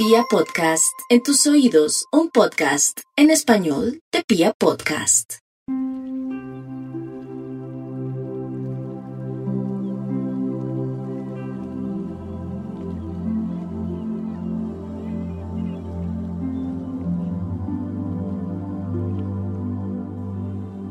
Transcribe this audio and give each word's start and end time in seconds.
Pia 0.00 0.22
Podcast, 0.30 0.94
en 1.10 1.24
tus 1.24 1.44
oídos, 1.48 2.06
un 2.12 2.30
podcast 2.30 3.00
en 3.16 3.30
español 3.30 4.00
de 4.12 4.22
Pia 4.22 4.52
Podcast. 4.56 5.38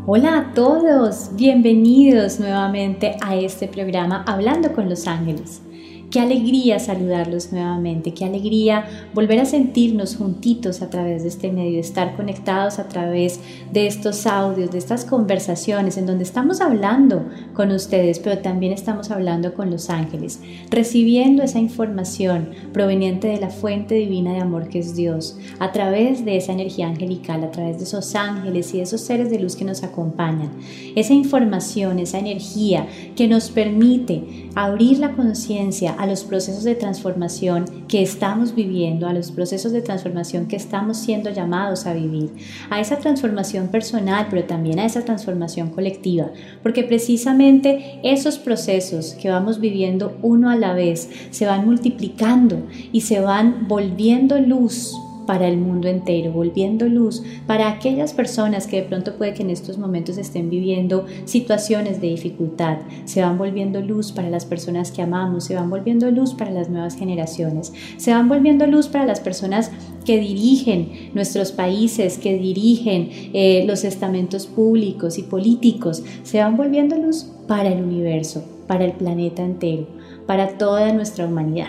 Hola 0.05 0.37
a 0.37 0.53
todos, 0.53 1.29
bienvenidos 1.37 2.41
nuevamente 2.41 3.15
a 3.21 3.37
este 3.37 3.69
programa 3.69 4.25
Hablando 4.27 4.73
con 4.73 4.89
los 4.89 5.07
Ángeles. 5.07 5.61
Qué 6.09 6.21
alegría 6.21 6.79
saludarlos 6.79 7.51
nuevamente, 7.51 8.13
qué 8.13 8.23
alegría 8.23 8.85
volver 9.13 9.41
a 9.41 9.45
sentirnos 9.45 10.15
juntitos 10.15 10.81
a 10.81 10.89
través 10.89 11.23
de 11.23 11.27
este 11.27 11.51
medio, 11.51 11.81
estar 11.81 12.15
conectados 12.15 12.79
a 12.79 12.87
través 12.87 13.41
de 13.73 13.87
estos 13.87 14.25
audios, 14.25 14.71
de 14.71 14.77
estas 14.77 15.03
conversaciones 15.03 15.97
en 15.97 16.05
donde 16.05 16.23
estamos 16.23 16.61
hablando 16.61 17.25
con 17.53 17.71
ustedes, 17.71 18.19
pero 18.19 18.37
también 18.37 18.71
estamos 18.71 19.11
hablando 19.11 19.53
con 19.53 19.69
los 19.69 19.89
ángeles, 19.89 20.39
recibiendo 20.69 21.43
esa 21.43 21.59
información 21.59 22.51
proveniente 22.71 23.27
de 23.27 23.41
la 23.41 23.49
fuente 23.49 23.95
divina 23.95 24.31
de 24.31 24.39
amor 24.39 24.69
que 24.69 24.79
es 24.79 24.95
Dios, 24.95 25.37
a 25.59 25.73
través 25.73 26.23
de 26.23 26.37
esa 26.37 26.53
energía 26.53 26.87
angelical, 26.87 27.43
a 27.43 27.51
través 27.51 27.79
de 27.79 27.83
esos 27.83 28.15
ángeles 28.15 28.73
y 28.73 28.77
de 28.77 28.83
esos 28.83 29.01
seres 29.01 29.29
de 29.29 29.39
luz 29.39 29.57
que 29.57 29.65
nos 29.65 29.83
acompañan. 29.83 30.51
Esa 30.95 31.13
información, 31.13 31.99
esa 31.99 32.19
energía 32.19 32.87
que 33.17 33.27
nos 33.27 33.49
permite 33.49 34.47
abrir 34.55 34.99
la 34.99 35.13
conciencia 35.13 35.96
a 35.97 36.05
los 36.05 36.23
procesos 36.23 36.63
de 36.63 36.75
transformación 36.75 37.65
que 37.87 38.01
estamos 38.01 38.55
viviendo, 38.55 39.07
a 39.07 39.13
los 39.13 39.31
procesos 39.31 39.71
de 39.71 39.81
transformación 39.81 40.47
que 40.47 40.55
estamos 40.55 40.97
siendo 40.97 41.29
llamados 41.29 41.85
a 41.85 41.93
vivir, 41.93 42.31
a 42.69 42.79
esa 42.79 42.97
transformación 42.97 43.69
personal, 43.69 44.27
pero 44.29 44.43
también 44.45 44.79
a 44.79 44.85
esa 44.85 45.03
transformación 45.03 45.69
colectiva, 45.69 46.31
porque 46.63 46.83
precisamente 46.83 47.99
esos 48.03 48.37
procesos 48.37 49.15
que 49.15 49.29
vamos 49.29 49.59
viviendo 49.59 50.17
uno 50.21 50.49
a 50.49 50.55
la 50.55 50.73
vez 50.73 51.09
se 51.31 51.45
van 51.45 51.65
multiplicando 51.65 52.67
y 52.91 53.01
se 53.01 53.19
van 53.19 53.67
volviendo 53.67 54.39
luz 54.39 54.93
para 55.27 55.47
el 55.47 55.57
mundo 55.57 55.87
entero, 55.87 56.31
volviendo 56.31 56.87
luz 56.87 57.21
para 57.45 57.69
aquellas 57.69 58.13
personas 58.13 58.65
que 58.65 58.77
de 58.77 58.87
pronto 58.87 59.15
puede 59.15 59.35
que 59.35 59.43
en 59.43 59.51
estos 59.51 59.77
momentos 59.77 60.17
estén 60.17 60.49
viviendo 60.49 61.05
situaciones 61.25 62.01
de 62.01 62.07
dificultad. 62.07 62.77
Se 63.05 63.21
van 63.21 63.37
volviendo 63.37 63.81
luz 63.81 64.11
para 64.11 64.31
las 64.31 64.45
personas 64.45 64.91
que 64.91 65.03
amamos, 65.03 65.43
se 65.43 65.55
van 65.55 65.69
volviendo 65.69 66.09
luz 66.09 66.33
para 66.33 66.49
las 66.49 66.69
nuevas 66.69 66.95
generaciones, 66.95 67.73
se 67.97 68.11
van 68.11 68.27
volviendo 68.27 68.65
luz 68.65 68.87
para 68.87 69.05
las 69.05 69.19
personas 69.19 69.71
que 70.05 70.19
dirigen 70.19 71.11
nuestros 71.13 71.51
países, 71.51 72.17
que 72.17 72.37
dirigen 72.37 73.09
eh, 73.33 73.65
los 73.67 73.83
estamentos 73.83 74.47
públicos 74.47 75.17
y 75.17 75.23
políticos, 75.23 76.01
se 76.23 76.39
van 76.39 76.55
volviendo 76.55 76.95
luz 76.95 77.27
para 77.47 77.69
el 77.69 77.83
universo, 77.83 78.43
para 78.67 78.85
el 78.85 78.93
planeta 78.93 79.43
entero, 79.43 79.87
para 80.25 80.57
toda 80.57 80.93
nuestra 80.93 81.25
humanidad. 81.25 81.67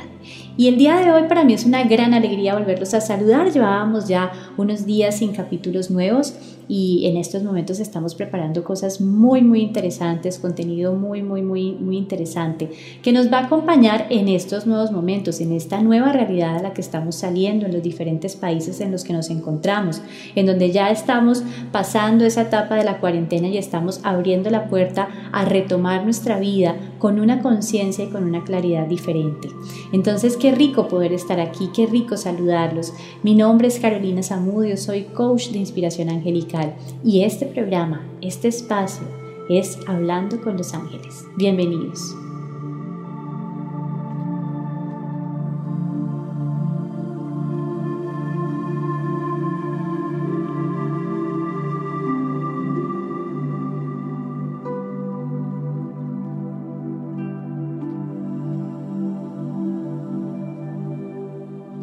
Y 0.56 0.66
el 0.66 0.76
día 0.76 0.96
de 0.96 1.12
hoy 1.12 1.28
para 1.28 1.44
mí 1.44 1.54
es 1.54 1.64
una 1.64 1.84
gran 1.84 2.14
alegría 2.14 2.54
volverlos 2.54 2.92
a 2.92 3.00
saludar. 3.00 3.52
Llevábamos 3.52 4.08
ya 4.08 4.32
unos 4.56 4.86
días 4.86 5.18
sin 5.18 5.32
capítulos 5.32 5.88
nuevos 5.90 6.34
y 6.68 7.06
en 7.06 7.16
estos 7.16 7.42
momentos 7.42 7.80
estamos 7.80 8.14
preparando 8.14 8.62
cosas 8.62 9.00
muy 9.00 9.40
muy 9.40 9.62
interesantes, 9.62 10.38
contenido 10.38 10.94
muy 10.94 11.22
muy 11.22 11.42
muy 11.42 11.72
muy 11.72 11.96
interesante 11.96 12.70
que 13.02 13.12
nos 13.12 13.32
va 13.32 13.38
a 13.38 13.46
acompañar 13.46 14.06
en 14.10 14.28
estos 14.28 14.66
nuevos 14.66 14.92
momentos, 14.92 15.40
en 15.40 15.52
esta 15.52 15.80
nueva 15.80 16.12
realidad 16.12 16.56
a 16.56 16.62
la 16.62 16.74
que 16.74 16.82
estamos 16.82 17.14
saliendo 17.14 17.64
en 17.64 17.72
los 17.72 17.82
diferentes 17.82 18.36
países 18.36 18.80
en 18.80 18.92
los 18.92 19.04
que 19.04 19.14
nos 19.14 19.30
encontramos, 19.30 20.02
en 20.34 20.46
donde 20.46 20.70
ya 20.70 20.90
estamos 20.90 21.42
pasando 21.72 22.24
esa 22.24 22.42
etapa 22.42 22.74
de 22.74 22.84
la 22.84 22.98
cuarentena 22.98 23.48
y 23.48 23.56
estamos 23.56 24.00
abriendo 24.02 24.50
la 24.50 24.68
puerta 24.68 25.08
a 25.33 25.44
retomar 25.46 26.05
nuestra 26.05 26.38
vida 26.38 26.77
con 26.98 27.18
una 27.18 27.40
conciencia 27.40 28.05
y 28.05 28.08
con 28.08 28.24
una 28.24 28.44
claridad 28.44 28.86
diferente. 28.86 29.48
Entonces, 29.92 30.17
qué 30.40 30.52
rico 30.52 30.89
poder 30.89 31.12
estar 31.12 31.39
aquí, 31.39 31.70
qué 31.74 31.86
rico 31.86 32.17
saludarlos. 32.17 32.92
Mi 33.23 33.34
nombre 33.34 33.68
es 33.68 33.79
Carolina 33.79 34.23
Zamudio, 34.23 34.77
soy 34.77 35.05
coach 35.05 35.51
de 35.51 35.58
inspiración 35.58 36.08
angelical 36.08 36.74
y 37.05 37.23
este 37.23 37.46
programa, 37.46 38.06
este 38.20 38.48
espacio 38.48 39.06
es 39.48 39.79
Hablando 39.86 40.40
con 40.40 40.56
los 40.56 40.74
Ángeles. 40.74 41.24
Bienvenidos. 41.36 42.27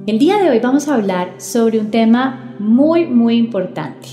El 0.08 0.20
día 0.20 0.38
de 0.38 0.52
hoy 0.52 0.60
vamos 0.60 0.88
a 0.88 0.94
hablar 0.94 1.34
sobre 1.40 1.80
un 1.80 1.90
tema 1.90 2.54
muy, 2.60 3.08
muy 3.08 3.38
importante. 3.38 4.10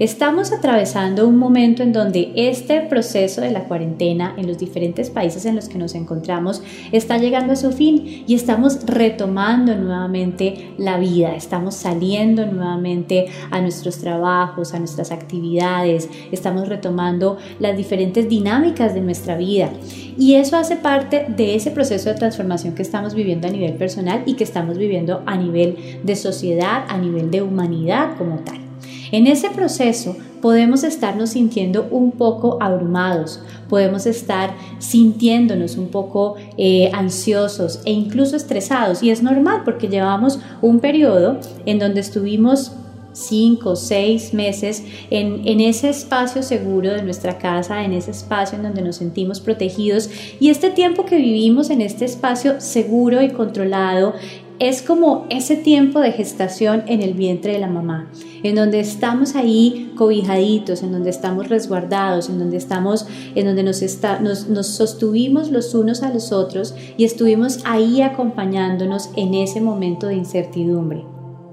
Estamos 0.00 0.52
atravesando 0.52 1.28
un 1.28 1.36
momento 1.36 1.84
en 1.84 1.92
donde 1.92 2.32
este 2.34 2.80
proceso 2.80 3.42
de 3.42 3.52
la 3.52 3.64
cuarentena 3.64 4.34
en 4.36 4.48
los 4.48 4.58
diferentes 4.58 5.08
países 5.08 5.46
en 5.46 5.54
los 5.54 5.68
que 5.68 5.78
nos 5.78 5.94
encontramos 5.94 6.62
está 6.90 7.16
llegando 7.16 7.52
a 7.52 7.56
su 7.56 7.70
fin 7.70 8.24
y 8.26 8.34
estamos 8.34 8.86
retomando 8.86 9.76
nuevamente 9.76 10.72
la 10.78 10.98
vida, 10.98 11.36
estamos 11.36 11.76
saliendo 11.76 12.44
nuevamente 12.44 13.26
a 13.52 13.60
nuestros 13.60 13.98
trabajos, 13.98 14.74
a 14.74 14.80
nuestras 14.80 15.12
actividades, 15.12 16.08
estamos 16.32 16.68
retomando 16.68 17.38
las 17.60 17.76
diferentes 17.76 18.28
dinámicas 18.28 18.94
de 18.94 19.00
nuestra 19.00 19.36
vida. 19.36 19.70
Y 20.18 20.34
eso 20.34 20.56
hace 20.56 20.74
parte 20.74 21.26
de 21.28 21.54
ese 21.54 21.70
proceso 21.70 22.08
de 22.08 22.16
transformación 22.16 22.74
que 22.74 22.82
estamos 22.82 23.14
viviendo 23.14 23.46
a 23.46 23.50
nivel 23.50 23.74
personal 23.74 24.24
y 24.26 24.34
que 24.34 24.44
estamos 24.44 24.76
viviendo 24.76 25.22
a 25.26 25.36
nivel 25.36 26.00
de 26.02 26.16
sociedad, 26.16 26.84
a 26.88 26.98
nivel 26.98 27.30
de 27.30 27.42
humanidad 27.42 28.16
como 28.16 28.38
tal. 28.38 28.63
En 29.12 29.26
ese 29.26 29.50
proceso 29.50 30.16
podemos 30.40 30.84
estarnos 30.84 31.30
sintiendo 31.30 31.88
un 31.90 32.12
poco 32.12 32.58
abrumados, 32.60 33.40
podemos 33.68 34.06
estar 34.06 34.54
sintiéndonos 34.78 35.76
un 35.76 35.88
poco 35.88 36.34
eh, 36.58 36.90
ansiosos 36.92 37.80
e 37.84 37.92
incluso 37.92 38.36
estresados 38.36 39.02
y 39.02 39.10
es 39.10 39.22
normal 39.22 39.62
porque 39.64 39.88
llevamos 39.88 40.38
un 40.60 40.80
periodo 40.80 41.38
en 41.64 41.78
donde 41.78 42.00
estuvimos 42.00 42.72
cinco, 43.14 43.76
seis 43.76 44.34
meses 44.34 44.82
en, 45.10 45.46
en, 45.46 45.60
ese 45.60 45.88
espacio 45.88 46.42
seguro 46.42 46.92
de 46.92 47.02
nuestra 47.02 47.38
casa, 47.38 47.84
en 47.84 47.92
ese 47.92 48.10
espacio 48.10 48.58
en 48.58 48.64
donde 48.64 48.82
nos 48.82 48.96
sentimos 48.96 49.40
protegidos. 49.40 50.10
Y 50.40 50.50
este 50.50 50.70
tiempo 50.70 51.04
que 51.04 51.16
vivimos 51.16 51.70
en 51.70 51.80
este 51.80 52.04
espacio 52.04 52.60
seguro 52.60 53.22
y 53.22 53.30
controlado 53.30 54.14
es 54.58 54.82
como 54.82 55.26
ese 55.30 55.56
tiempo 55.56 56.00
de 56.00 56.12
gestación 56.12 56.84
en 56.86 57.02
el 57.02 57.14
vientre 57.14 57.52
de 57.52 57.58
la 57.58 57.68
mamá, 57.68 58.10
en 58.42 58.54
donde 58.54 58.80
estamos 58.80 59.34
ahí 59.34 59.92
cobijaditos, 59.96 60.82
en 60.82 60.92
donde 60.92 61.10
estamos 61.10 61.48
resguardados, 61.48 62.28
en 62.28 62.38
donde 62.38 62.56
estamos, 62.56 63.06
en 63.34 63.46
donde 63.46 63.62
nos, 63.62 63.82
está, 63.82 64.20
nos, 64.20 64.48
nos 64.48 64.68
sostuvimos 64.68 65.50
los 65.50 65.74
unos 65.74 66.02
a 66.02 66.12
los 66.12 66.32
otros 66.32 66.74
y 66.96 67.04
estuvimos 67.04 67.60
ahí 67.64 68.00
acompañándonos 68.00 69.10
en 69.16 69.34
ese 69.34 69.60
momento 69.60 70.06
de 70.06 70.16
incertidumbre. 70.16 71.04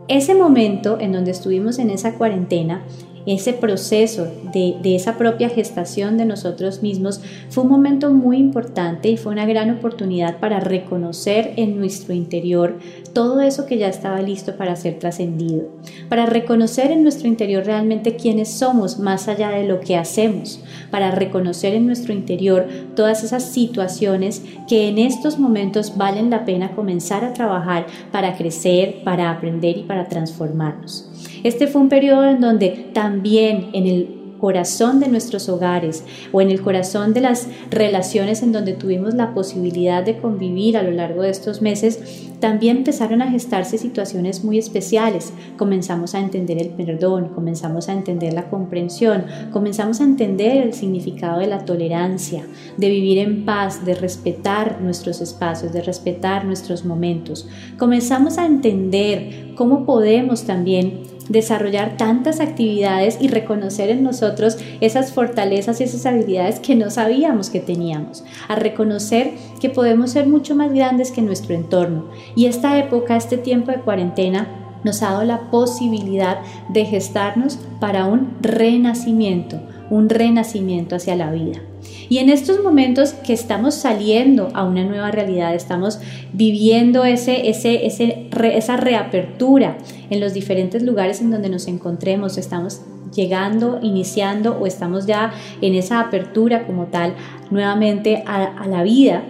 Ese 0.07 0.35
momento 0.35 0.97
en 0.99 1.13
donde 1.13 1.31
estuvimos 1.31 1.79
en 1.79 1.89
esa 1.89 2.15
cuarentena 2.15 2.83
ese 3.25 3.53
proceso 3.53 4.27
de, 4.53 4.75
esa 4.95 5.17
propia 5.17 5.49
gestación 5.49 6.17
de 6.17 6.25
nosotros 6.25 6.81
mismos 6.81 7.21
fue 7.49 7.63
un 7.63 7.69
momento 7.69 8.11
muy 8.11 8.37
importante 8.37 9.09
y 9.09 9.17
fue 9.17 9.31
una 9.31 9.45
gran 9.45 9.69
oportunidad 9.69 10.39
para 10.39 10.59
reconocer 10.59 11.53
en 11.57 11.77
nuestro 11.77 12.13
interior 12.13 12.77
todo 13.13 13.41
eso 13.41 13.65
que 13.65 13.77
ya 13.77 13.87
estaba 13.87 14.21
listo 14.21 14.55
para 14.55 14.75
ser 14.75 14.99
trascendido, 14.99 15.69
para 16.09 16.25
reconocer 16.25 16.91
en 16.91 17.03
nuestro 17.03 17.27
interior 17.27 17.65
realmente 17.65 18.15
quiénes 18.15 18.49
somos 18.49 18.99
más 18.99 19.27
allá 19.27 19.49
de 19.49 19.67
lo 19.67 19.79
que 19.79 19.97
hacemos, 19.97 20.63
para 20.89 21.11
reconocer 21.11 21.73
en 21.73 21.85
nuestro 21.85 22.13
interior 22.13 22.67
todas 22.95 23.23
esas 23.23 23.43
situaciones 23.43 24.43
que 24.67 24.87
en 24.87 24.97
estos 24.97 25.39
momentos 25.39 25.97
valen 25.97 26.29
la 26.29 26.45
pena 26.45 26.71
comenzar 26.71 27.23
a 27.23 27.33
trabajar 27.33 27.85
para 28.11 28.35
crecer, 28.35 29.03
para 29.03 29.31
aprender 29.31 29.77
y 29.77 29.83
para 29.83 30.07
transformarnos. 30.07 31.10
Este 31.43 31.67
fue 31.67 31.81
un 31.81 31.89
periodo 31.89 32.25
en 32.25 32.41
donde 32.41 32.69
también 32.93 33.69
en 33.73 33.87
el 33.87 34.21
corazón 34.41 34.99
de 34.99 35.07
nuestros 35.07 35.47
hogares 35.49 36.03
o 36.31 36.41
en 36.41 36.49
el 36.49 36.61
corazón 36.61 37.13
de 37.13 37.21
las 37.21 37.47
relaciones 37.69 38.41
en 38.41 38.51
donde 38.51 38.73
tuvimos 38.73 39.13
la 39.13 39.35
posibilidad 39.35 40.03
de 40.03 40.17
convivir 40.17 40.77
a 40.77 40.83
lo 40.83 40.89
largo 40.89 41.21
de 41.21 41.29
estos 41.29 41.61
meses, 41.61 42.27
también 42.39 42.77
empezaron 42.77 43.21
a 43.21 43.29
gestarse 43.29 43.77
situaciones 43.77 44.43
muy 44.43 44.57
especiales. 44.57 45.31
Comenzamos 45.57 46.15
a 46.15 46.19
entender 46.19 46.57
el 46.57 46.69
perdón, 46.69 47.29
comenzamos 47.35 47.87
a 47.87 47.93
entender 47.93 48.33
la 48.33 48.49
comprensión, 48.49 49.25
comenzamos 49.51 50.01
a 50.01 50.05
entender 50.05 50.57
el 50.57 50.73
significado 50.73 51.39
de 51.39 51.45
la 51.45 51.63
tolerancia, 51.63 52.43
de 52.77 52.89
vivir 52.89 53.19
en 53.19 53.45
paz, 53.45 53.85
de 53.85 53.93
respetar 53.93 54.81
nuestros 54.81 55.21
espacios, 55.21 55.71
de 55.71 55.83
respetar 55.83 56.45
nuestros 56.45 56.83
momentos. 56.83 57.47
Comenzamos 57.77 58.39
a 58.39 58.47
entender 58.47 59.53
cómo 59.53 59.85
podemos 59.85 60.45
también 60.45 61.11
desarrollar 61.31 61.97
tantas 61.97 62.39
actividades 62.39 63.17
y 63.19 63.29
reconocer 63.29 63.89
en 63.89 64.03
nosotros 64.03 64.57
esas 64.81 65.13
fortalezas 65.13 65.79
y 65.79 65.85
esas 65.85 66.05
habilidades 66.05 66.59
que 66.59 66.75
no 66.75 66.89
sabíamos 66.89 67.49
que 67.49 67.59
teníamos, 67.59 68.23
a 68.47 68.55
reconocer 68.55 69.31
que 69.59 69.69
podemos 69.69 70.11
ser 70.11 70.27
mucho 70.27 70.55
más 70.55 70.73
grandes 70.73 71.11
que 71.11 71.21
nuestro 71.21 71.55
entorno. 71.55 72.05
Y 72.35 72.45
esta 72.45 72.77
época, 72.77 73.15
este 73.15 73.37
tiempo 73.37 73.71
de 73.71 73.79
cuarentena, 73.81 74.47
nos 74.83 75.03
ha 75.03 75.11
dado 75.11 75.23
la 75.23 75.51
posibilidad 75.51 76.39
de 76.69 76.85
gestarnos 76.85 77.59
para 77.79 78.05
un 78.05 78.37
renacimiento, 78.41 79.61
un 79.89 80.09
renacimiento 80.09 80.95
hacia 80.95 81.15
la 81.15 81.31
vida. 81.31 81.61
Y 82.09 82.17
en 82.17 82.29
estos 82.29 82.61
momentos 82.63 83.13
que 83.13 83.33
estamos 83.33 83.75
saliendo 83.75 84.49
a 84.53 84.63
una 84.63 84.83
nueva 84.83 85.11
realidad, 85.11 85.55
estamos 85.55 85.99
viviendo 86.33 87.05
ese, 87.05 87.49
ese, 87.49 88.29
esa 88.31 88.77
reapertura 88.77 89.77
en 90.09 90.19
los 90.19 90.33
diferentes 90.33 90.83
lugares 90.83 91.21
en 91.21 91.31
donde 91.31 91.49
nos 91.49 91.67
encontremos, 91.67 92.37
estamos 92.37 92.81
llegando, 93.13 93.79
iniciando 93.81 94.57
o 94.57 94.65
estamos 94.65 95.05
ya 95.05 95.31
en 95.61 95.75
esa 95.75 95.99
apertura 95.99 96.65
como 96.65 96.85
tal 96.85 97.13
nuevamente 97.49 98.23
a 98.25 98.65
la 98.67 98.83
vida, 98.83 99.23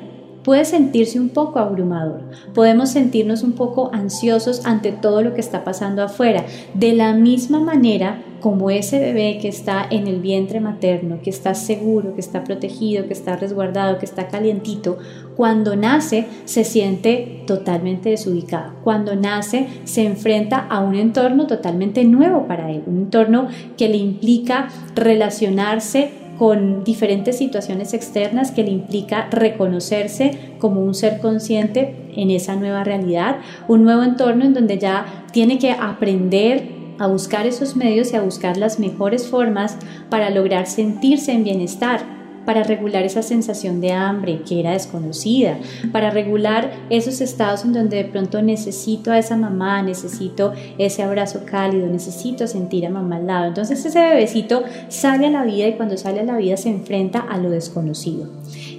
puede 0.43 0.65
sentirse 0.65 1.19
un 1.19 1.29
poco 1.29 1.59
abrumador. 1.59 2.21
Podemos 2.53 2.89
sentirnos 2.89 3.43
un 3.43 3.53
poco 3.53 3.91
ansiosos 3.93 4.65
ante 4.65 4.91
todo 4.91 5.21
lo 5.21 5.33
que 5.33 5.41
está 5.41 5.63
pasando 5.63 6.03
afuera. 6.03 6.45
De 6.73 6.93
la 6.93 7.13
misma 7.13 7.59
manera 7.59 8.21
como 8.41 8.69
ese 8.69 8.99
bebé 8.99 9.37
que 9.41 9.47
está 9.47 9.85
en 9.89 10.07
el 10.07 10.19
vientre 10.19 10.59
materno, 10.59 11.19
que 11.23 11.29
está 11.29 11.53
seguro, 11.53 12.13
que 12.15 12.21
está 12.21 12.43
protegido, 12.43 13.07
que 13.07 13.13
está 13.13 13.37
resguardado, 13.37 13.99
que 13.99 14.05
está 14.05 14.27
calientito, 14.27 14.97
cuando 15.37 15.75
nace 15.75 16.25
se 16.45 16.63
siente 16.63 17.43
totalmente 17.47 18.09
desubicado. 18.09 18.73
Cuando 18.83 19.15
nace 19.15 19.67
se 19.85 20.05
enfrenta 20.05 20.57
a 20.57 20.79
un 20.81 20.95
entorno 20.95 21.47
totalmente 21.47 22.03
nuevo 22.03 22.47
para 22.47 22.71
él, 22.71 22.83
un 22.85 22.97
entorno 22.97 23.47
que 23.77 23.87
le 23.87 23.97
implica 23.97 24.67
relacionarse 24.95 26.19
con 26.41 26.83
diferentes 26.83 27.37
situaciones 27.37 27.93
externas 27.93 28.49
que 28.49 28.63
le 28.63 28.71
implica 28.71 29.27
reconocerse 29.29 30.55
como 30.57 30.81
un 30.81 30.95
ser 30.95 31.19
consciente 31.19 31.95
en 32.15 32.31
esa 32.31 32.55
nueva 32.55 32.83
realidad, 32.83 33.37
un 33.67 33.83
nuevo 33.83 34.01
entorno 34.01 34.45
en 34.45 34.55
donde 34.55 34.79
ya 34.79 35.05
tiene 35.31 35.59
que 35.59 35.71
aprender 35.71 36.80
a 37.01 37.07
buscar 37.07 37.47
esos 37.47 37.75
medios 37.75 38.13
y 38.13 38.15
a 38.15 38.21
buscar 38.21 38.57
las 38.57 38.79
mejores 38.79 39.27
formas 39.27 39.77
para 40.09 40.29
lograr 40.29 40.67
sentirse 40.67 41.31
en 41.31 41.43
bienestar 41.43 42.21
para 42.45 42.63
regular 42.63 43.03
esa 43.03 43.21
sensación 43.21 43.81
de 43.81 43.91
hambre 43.91 44.41
que 44.47 44.59
era 44.59 44.71
desconocida, 44.71 45.57
para 45.91 46.09
regular 46.09 46.71
esos 46.89 47.21
estados 47.21 47.63
en 47.65 47.73
donde 47.73 47.97
de 47.97 48.05
pronto 48.05 48.41
necesito 48.41 49.11
a 49.11 49.19
esa 49.19 49.37
mamá, 49.37 49.81
necesito 49.81 50.53
ese 50.77 51.03
abrazo 51.03 51.41
cálido, 51.45 51.87
necesito 51.87 52.47
sentir 52.47 52.85
a 52.85 52.89
mamá 52.89 53.17
al 53.17 53.27
lado. 53.27 53.47
Entonces 53.47 53.85
ese 53.85 53.99
bebecito 53.99 54.63
sale 54.89 55.27
a 55.27 55.31
la 55.31 55.43
vida 55.43 55.67
y 55.67 55.73
cuando 55.73 55.97
sale 55.97 56.21
a 56.21 56.23
la 56.23 56.37
vida 56.37 56.57
se 56.57 56.69
enfrenta 56.69 57.19
a 57.19 57.37
lo 57.37 57.49
desconocido. 57.49 58.27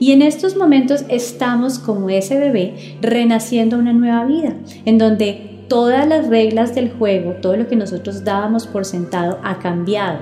Y 0.00 0.12
en 0.12 0.22
estos 0.22 0.56
momentos 0.56 1.04
estamos 1.08 1.78
como 1.78 2.10
ese 2.10 2.38
bebé 2.38 2.96
renaciendo 3.00 3.78
una 3.78 3.92
nueva 3.92 4.24
vida, 4.24 4.54
en 4.84 4.98
donde 4.98 5.51
todas 5.72 6.06
las 6.06 6.28
reglas 6.28 6.74
del 6.74 6.92
juego, 6.92 7.36
todo 7.40 7.56
lo 7.56 7.66
que 7.66 7.76
nosotros 7.76 8.24
dábamos 8.24 8.66
por 8.66 8.84
sentado 8.84 9.38
ha 9.42 9.58
cambiado, 9.58 10.18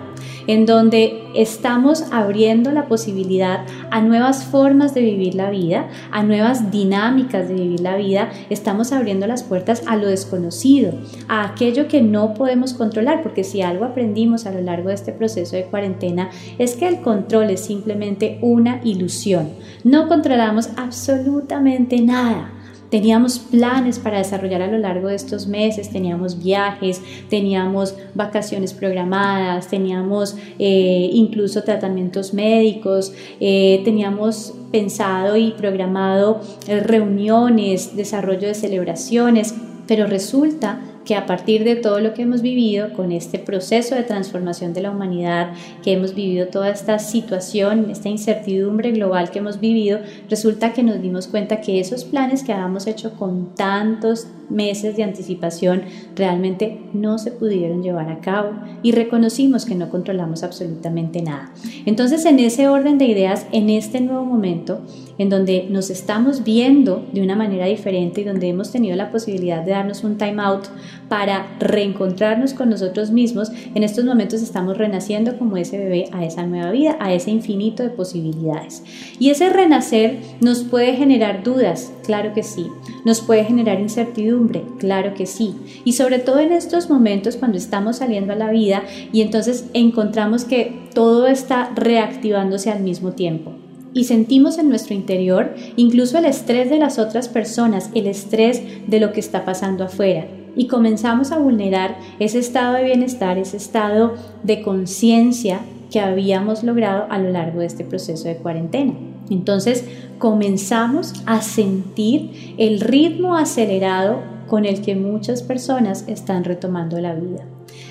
en 0.46 0.64
donde 0.64 1.24
estamos 1.34 2.04
abriendo 2.12 2.70
la 2.70 2.86
posibilidad 2.86 3.66
a 3.90 4.00
nuevas 4.00 4.44
formas 4.44 4.94
de 4.94 5.00
vivir 5.00 5.34
la 5.34 5.50
vida, 5.50 5.88
a 6.12 6.22
nuevas 6.22 6.70
dinámicas 6.70 7.48
de 7.48 7.54
vivir 7.54 7.80
la 7.80 7.96
vida, 7.96 8.30
estamos 8.48 8.92
abriendo 8.92 9.26
las 9.26 9.42
puertas 9.42 9.82
a 9.88 9.96
lo 9.96 10.06
desconocido, 10.06 10.92
a 11.26 11.46
aquello 11.46 11.88
que 11.88 12.00
no 12.00 12.32
podemos 12.34 12.72
controlar, 12.72 13.20
porque 13.24 13.42
si 13.42 13.60
algo 13.60 13.84
aprendimos 13.84 14.46
a 14.46 14.52
lo 14.52 14.60
largo 14.60 14.90
de 14.90 14.94
este 14.94 15.10
proceso 15.10 15.56
de 15.56 15.64
cuarentena 15.64 16.30
es 16.58 16.76
que 16.76 16.86
el 16.86 17.00
control 17.00 17.50
es 17.50 17.64
simplemente 17.64 18.38
una 18.40 18.80
ilusión, 18.84 19.48
no 19.82 20.06
controlamos 20.06 20.70
absolutamente 20.76 22.00
nada. 22.00 22.52
Teníamos 22.90 23.38
planes 23.38 24.00
para 24.00 24.18
desarrollar 24.18 24.62
a 24.62 24.66
lo 24.66 24.78
largo 24.78 25.08
de 25.08 25.14
estos 25.14 25.46
meses, 25.46 25.90
teníamos 25.90 26.42
viajes, 26.42 27.00
teníamos 27.28 27.94
vacaciones 28.14 28.72
programadas, 28.72 29.68
teníamos 29.68 30.36
eh, 30.58 31.08
incluso 31.12 31.62
tratamientos 31.62 32.34
médicos, 32.34 33.12
eh, 33.38 33.80
teníamos 33.84 34.54
pensado 34.72 35.36
y 35.36 35.52
programado 35.52 36.40
eh, 36.66 36.80
reuniones, 36.80 37.96
desarrollo 37.96 38.48
de 38.48 38.54
celebraciones, 38.54 39.54
pero 39.86 40.08
resulta 40.08 40.80
que 41.10 41.16
a 41.16 41.26
partir 41.26 41.64
de 41.64 41.74
todo 41.74 41.98
lo 41.98 42.14
que 42.14 42.22
hemos 42.22 42.40
vivido 42.40 42.92
con 42.92 43.10
este 43.10 43.40
proceso 43.40 43.96
de 43.96 44.04
transformación 44.04 44.72
de 44.74 44.82
la 44.82 44.92
humanidad, 44.92 45.54
que 45.82 45.92
hemos 45.92 46.14
vivido 46.14 46.46
toda 46.46 46.70
esta 46.70 47.00
situación, 47.00 47.90
esta 47.90 48.08
incertidumbre 48.08 48.92
global 48.92 49.32
que 49.32 49.40
hemos 49.40 49.58
vivido, 49.58 49.98
resulta 50.28 50.72
que 50.72 50.84
nos 50.84 51.02
dimos 51.02 51.26
cuenta 51.26 51.60
que 51.60 51.80
esos 51.80 52.04
planes 52.04 52.44
que 52.44 52.52
habíamos 52.52 52.86
hecho 52.86 53.14
con 53.14 53.56
tantos 53.56 54.28
meses 54.50 54.96
de 54.96 55.02
anticipación 55.02 55.82
realmente 56.14 56.80
no 56.92 57.18
se 57.18 57.32
pudieron 57.32 57.82
llevar 57.82 58.08
a 58.08 58.20
cabo 58.20 58.52
y 58.82 58.92
reconocimos 58.92 59.64
que 59.64 59.74
no 59.74 59.88
controlamos 59.90 60.44
absolutamente 60.44 61.22
nada. 61.22 61.52
Entonces, 61.86 62.24
en 62.24 62.38
ese 62.38 62.68
orden 62.68 62.98
de 62.98 63.06
ideas, 63.06 63.46
en 63.50 63.68
este 63.70 64.00
nuevo 64.00 64.24
momento, 64.24 64.80
en 65.20 65.28
donde 65.28 65.66
nos 65.68 65.90
estamos 65.90 66.44
viendo 66.44 67.06
de 67.12 67.20
una 67.20 67.36
manera 67.36 67.66
diferente 67.66 68.22
y 68.22 68.24
donde 68.24 68.48
hemos 68.48 68.72
tenido 68.72 68.96
la 68.96 69.10
posibilidad 69.10 69.62
de 69.62 69.72
darnos 69.72 70.02
un 70.02 70.16
time 70.16 70.40
out 70.40 70.64
para 71.10 71.58
reencontrarnos 71.60 72.54
con 72.54 72.70
nosotros 72.70 73.10
mismos, 73.10 73.52
en 73.74 73.84
estos 73.84 74.06
momentos 74.06 74.40
estamos 74.40 74.78
renaciendo 74.78 75.36
como 75.36 75.58
ese 75.58 75.76
bebé 75.76 76.06
a 76.12 76.24
esa 76.24 76.46
nueva 76.46 76.70
vida, 76.70 76.96
a 77.00 77.12
ese 77.12 77.30
infinito 77.30 77.82
de 77.82 77.90
posibilidades. 77.90 78.82
Y 79.18 79.28
ese 79.28 79.50
renacer 79.50 80.20
nos 80.40 80.64
puede 80.64 80.94
generar 80.94 81.42
dudas, 81.42 81.92
claro 82.06 82.32
que 82.32 82.42
sí, 82.42 82.68
nos 83.04 83.20
puede 83.20 83.44
generar 83.44 83.78
incertidumbre, 83.78 84.62
claro 84.78 85.12
que 85.12 85.26
sí, 85.26 85.54
y 85.84 85.92
sobre 85.92 86.18
todo 86.18 86.38
en 86.38 86.52
estos 86.52 86.88
momentos 86.88 87.36
cuando 87.36 87.58
estamos 87.58 87.96
saliendo 87.98 88.32
a 88.32 88.36
la 88.36 88.50
vida 88.50 88.84
y 89.12 89.20
entonces 89.20 89.66
encontramos 89.74 90.46
que 90.46 90.88
todo 90.94 91.26
está 91.26 91.72
reactivándose 91.74 92.70
al 92.70 92.80
mismo 92.80 93.12
tiempo 93.12 93.59
y 93.92 94.04
sentimos 94.04 94.58
en 94.58 94.68
nuestro 94.68 94.94
interior 94.94 95.54
incluso 95.76 96.18
el 96.18 96.24
estrés 96.24 96.70
de 96.70 96.78
las 96.78 96.98
otras 96.98 97.28
personas, 97.28 97.90
el 97.94 98.06
estrés 98.06 98.62
de 98.86 99.00
lo 99.00 99.12
que 99.12 99.20
está 99.20 99.44
pasando 99.44 99.84
afuera. 99.84 100.26
Y 100.56 100.66
comenzamos 100.66 101.32
a 101.32 101.38
vulnerar 101.38 101.96
ese 102.18 102.38
estado 102.38 102.74
de 102.74 102.84
bienestar, 102.84 103.38
ese 103.38 103.56
estado 103.56 104.14
de 104.42 104.62
conciencia 104.62 105.60
que 105.90 106.00
habíamos 106.00 106.62
logrado 106.62 107.06
a 107.10 107.18
lo 107.18 107.30
largo 107.30 107.60
de 107.60 107.66
este 107.66 107.84
proceso 107.84 108.28
de 108.28 108.36
cuarentena. 108.36 108.94
Entonces 109.28 109.84
comenzamos 110.18 111.14
a 111.26 111.40
sentir 111.40 112.54
el 112.58 112.80
ritmo 112.80 113.36
acelerado 113.36 114.20
con 114.48 114.64
el 114.64 114.82
que 114.82 114.96
muchas 114.96 115.42
personas 115.42 116.04
están 116.08 116.44
retomando 116.44 117.00
la 117.00 117.14
vida. 117.14 117.44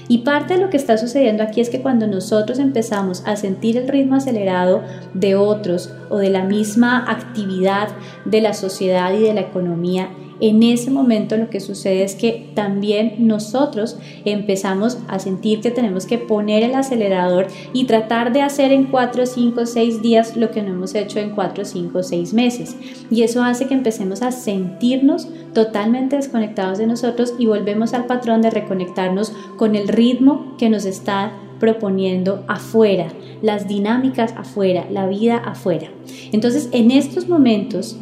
Y 0.10 0.20
parte 0.20 0.56
de 0.56 0.60
lo 0.60 0.72
que 0.72 0.78
está 0.78 0.98
sucediendo 0.98 1.44
aquí 1.44 1.62
es 1.62 1.70
que 1.70 1.84
cuando 1.84 2.08
nosotros 2.08 2.58
empezamos 2.58 3.22
a 3.28 3.36
sentir 3.36 3.78
el 3.78 3.88
ritmo 3.88 4.16
acelerado 4.16 4.82
de 5.13 5.36
otros 5.36 5.94
o 6.10 6.18
de 6.18 6.32
la 6.32 6.44
misma 6.44 7.06
actividad 7.10 7.89
de 8.25 8.42
la 8.42 8.54
sociedad 8.54 9.13
y 9.13 9.22
de 9.22 9.36
la 9.36 9.42
economía, 9.42 10.10
en 10.41 10.63
ese 10.63 10.91
momento 10.91 11.38
lo 11.38 11.50
que 11.50 11.60
sucede 11.60 12.03
es 12.03 12.15
que 12.15 12.51
también 12.53 13.15
nosotros 13.19 13.98
empezamos 14.25 14.98
a 15.08 15.19
sentir 15.19 15.62
que 15.62 15.72
tenemos 15.72 16.05
que 16.05 16.17
poner 16.17 16.63
el 16.63 16.75
acelerador 16.75 17.48
y 17.74 17.86
tratar 17.86 18.31
de 18.31 18.41
hacer 18.41 18.72
en 18.72 18.86
4, 18.86 19.25
5, 19.25 19.65
6 19.65 20.01
días 20.01 20.38
lo 20.38 20.51
que 20.51 20.62
no 20.62 20.69
hemos 20.69 20.96
hecho 20.96 21.19
en 21.19 21.31
4, 21.31 21.65
5, 21.65 22.03
6 22.03 22.34
meses. 22.34 22.75
Y 23.12 23.24
eso 23.24 23.43
hace 23.43 23.67
que 23.67 23.74
empecemos 23.74 24.22
a 24.22 24.31
sentirnos 24.31 25.27
totalmente 25.53 26.15
desconectados 26.15 26.77
de 26.77 26.88
nosotros 26.88 27.34
y 27.38 27.46
volvemos 27.46 27.93
al 27.93 28.05
patrón 28.05 28.41
de 28.41 28.50
reconectarnos 28.50 29.34
con 29.58 29.75
el 29.75 29.88
ritmo 29.88 30.55
que 30.58 30.69
nos 30.69 30.86
está 30.86 31.34
proponiendo 31.60 32.43
afuera, 32.48 33.08
las 33.41 33.67
dinámicas 33.67 34.34
afuera, 34.38 34.88
la 34.89 35.08
vida 35.08 35.38
afuera. 35.38 35.89
Entonces, 36.31 36.69
en 36.72 36.91
estos 36.91 37.27
momentos 37.27 37.98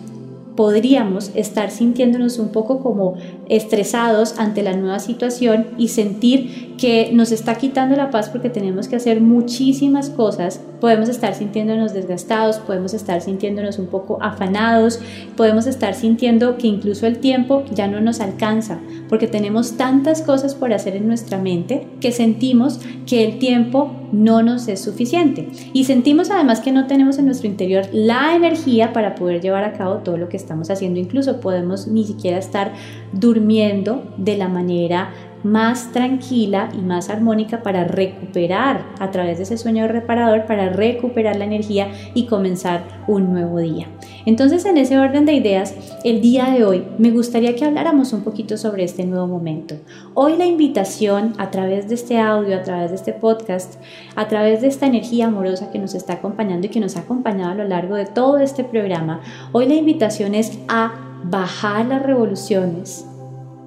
podríamos 0.57 1.31
estar 1.35 1.69
sintiéndonos 1.69 2.39
un 2.39 2.49
poco 2.49 2.79
como 2.79 3.13
estresados 3.47 4.39
ante 4.39 4.63
la 4.63 4.75
nueva 4.75 4.97
situación 4.99 5.67
y 5.77 5.89
sentir 5.89 6.75
que 6.77 7.11
nos 7.13 7.31
está 7.31 7.55
quitando 7.55 7.95
la 7.95 8.09
paz 8.09 8.29
porque 8.29 8.49
tenemos 8.49 8.87
que 8.87 8.95
hacer 8.95 9.21
muchísimas 9.21 10.09
cosas. 10.09 10.59
Podemos 10.81 11.09
estar 11.09 11.35
sintiéndonos 11.35 11.93
desgastados, 11.93 12.57
podemos 12.57 12.95
estar 12.95 13.21
sintiéndonos 13.21 13.77
un 13.77 13.85
poco 13.85 14.17
afanados, 14.21 14.99
podemos 15.35 15.67
estar 15.67 15.93
sintiendo 15.93 16.57
que 16.57 16.67
incluso 16.67 17.05
el 17.05 17.19
tiempo 17.19 17.63
ya 17.73 17.87
no 17.87 18.01
nos 18.01 18.19
alcanza 18.19 18.79
porque 19.09 19.27
tenemos 19.27 19.77
tantas 19.77 20.23
cosas 20.23 20.55
por 20.55 20.73
hacer 20.73 20.95
en 20.95 21.07
nuestra 21.07 21.37
mente 21.37 21.87
que 22.01 22.11
sentimos 22.11 22.79
que 23.05 23.23
el 23.23 23.37
tiempo 23.37 23.91
no 24.11 24.43
nos 24.43 24.67
es 24.67 24.81
suficiente. 24.81 25.49
Y 25.73 25.85
sentimos 25.85 26.31
además 26.31 26.59
que 26.59 26.71
no 26.71 26.87
tenemos 26.87 27.17
en 27.17 27.25
nuestro 27.25 27.47
interior 27.47 27.85
la 27.91 28.35
energía 28.35 28.93
para 28.93 29.15
poder 29.15 29.41
llevar 29.41 29.63
a 29.63 29.73
cabo 29.73 29.97
todo 29.97 30.17
lo 30.17 30.29
que 30.29 30.37
estamos 30.37 30.69
haciendo. 30.69 30.99
Incluso 30.99 31.39
podemos 31.39 31.87
ni 31.87 32.03
siquiera 32.03 32.37
estar 32.37 32.73
durmiendo 33.13 34.13
de 34.17 34.37
la 34.37 34.47
manera 34.47 35.11
más 35.43 35.91
tranquila 35.91 36.69
y 36.73 36.81
más 36.81 37.09
armónica 37.09 37.61
para 37.61 37.83
recuperar 37.83 38.85
a 38.99 39.11
través 39.11 39.37
de 39.37 39.43
ese 39.43 39.57
sueño 39.57 39.87
reparador, 39.87 40.45
para 40.45 40.69
recuperar 40.69 41.35
la 41.37 41.45
energía 41.45 41.91
y 42.13 42.25
comenzar 42.25 42.83
un 43.07 43.31
nuevo 43.31 43.59
día. 43.59 43.87
Entonces, 44.27 44.65
en 44.65 44.75
ese 44.75 44.99
orden 44.99 45.25
de 45.25 45.31
ideas, 45.31 45.73
el 46.03 46.19
día 46.19 46.49
de 46.49 46.65
hoy 46.65 46.83
me 46.97 47.11
gustaría 47.11 47.55
que 47.55 47.63
habláramos 47.63 48.11
un 48.11 48.25
poquito 48.25 48.57
sobre 48.57 48.83
este 48.83 49.05
nuevo 49.05 49.25
momento. 49.25 49.75
Hoy 50.15 50.35
la 50.35 50.45
invitación 50.45 51.33
a 51.37 51.49
través 51.49 51.87
de 51.87 51.95
este 51.95 52.19
audio, 52.19 52.57
a 52.57 52.63
través 52.63 52.89
de 52.89 52.97
este 52.97 53.13
podcast, 53.13 53.75
a 54.17 54.27
través 54.27 54.59
de 54.59 54.67
esta 54.67 54.85
energía 54.85 55.27
amorosa 55.27 55.71
que 55.71 55.79
nos 55.79 55.95
está 55.95 56.15
acompañando 56.15 56.67
y 56.67 56.69
que 56.69 56.81
nos 56.81 56.97
ha 56.97 57.03
acompañado 57.03 57.51
a 57.51 57.55
lo 57.55 57.63
largo 57.63 57.95
de 57.95 58.05
todo 58.05 58.39
este 58.39 58.65
programa, 58.65 59.21
hoy 59.53 59.65
la 59.65 59.75
invitación 59.75 60.35
es 60.35 60.59
a 60.67 60.91
bajar 61.23 61.85
las 61.85 62.03
revoluciones, 62.03 63.05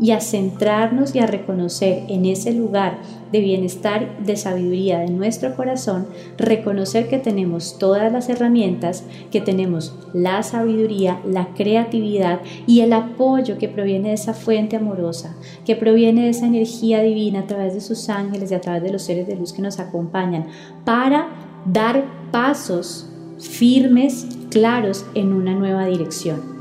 y 0.00 0.12
a 0.12 0.20
centrarnos 0.20 1.14
y 1.14 1.18
a 1.18 1.26
reconocer 1.26 2.04
en 2.08 2.24
ese 2.24 2.52
lugar 2.52 2.98
de 3.32 3.40
bienestar, 3.40 4.18
de 4.24 4.36
sabiduría 4.36 4.98
de 5.00 5.10
nuestro 5.10 5.54
corazón, 5.54 6.06
reconocer 6.36 7.08
que 7.08 7.18
tenemos 7.18 7.78
todas 7.78 8.10
las 8.12 8.28
herramientas, 8.28 9.04
que 9.30 9.40
tenemos 9.40 9.94
la 10.12 10.42
sabiduría, 10.42 11.20
la 11.24 11.48
creatividad 11.54 12.40
y 12.66 12.80
el 12.80 12.92
apoyo 12.92 13.58
que 13.58 13.68
proviene 13.68 14.08
de 14.08 14.14
esa 14.14 14.34
fuente 14.34 14.76
amorosa, 14.76 15.36
que 15.64 15.76
proviene 15.76 16.24
de 16.24 16.30
esa 16.30 16.46
energía 16.46 17.02
divina 17.02 17.40
a 17.40 17.46
través 17.46 17.74
de 17.74 17.80
sus 17.80 18.08
ángeles 18.08 18.50
y 18.50 18.54
a 18.54 18.60
través 18.60 18.82
de 18.82 18.92
los 18.92 19.02
seres 19.02 19.26
de 19.26 19.36
luz 19.36 19.52
que 19.52 19.62
nos 19.62 19.78
acompañan, 19.78 20.46
para 20.84 21.28
dar 21.66 22.04
pasos 22.32 23.06
firmes, 23.38 24.26
claros 24.50 25.06
en 25.14 25.32
una 25.32 25.54
nueva 25.54 25.86
dirección. 25.86 26.59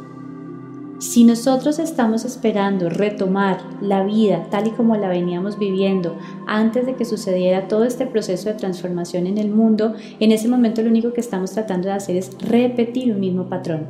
Si 1.09 1.23
nosotros 1.23 1.79
estamos 1.79 2.23
esperando 2.23 2.87
retomar 2.87 3.61
la 3.81 4.03
vida 4.03 4.45
tal 4.51 4.67
y 4.67 4.69
como 4.69 4.95
la 4.95 5.09
veníamos 5.09 5.57
viviendo 5.57 6.15
antes 6.45 6.85
de 6.85 6.93
que 6.93 7.03
sucediera 7.03 7.67
todo 7.67 7.83
este 7.83 8.05
proceso 8.05 8.47
de 8.47 8.53
transformación 8.53 9.25
en 9.25 9.39
el 9.39 9.49
mundo, 9.49 9.95
en 10.19 10.31
ese 10.31 10.47
momento 10.47 10.83
lo 10.83 10.89
único 10.91 11.11
que 11.11 11.21
estamos 11.21 11.49
tratando 11.49 11.87
de 11.87 11.95
hacer 11.95 12.15
es 12.15 12.37
repetir 12.37 13.11
un 13.11 13.21
mismo 13.21 13.49
patrón. 13.49 13.87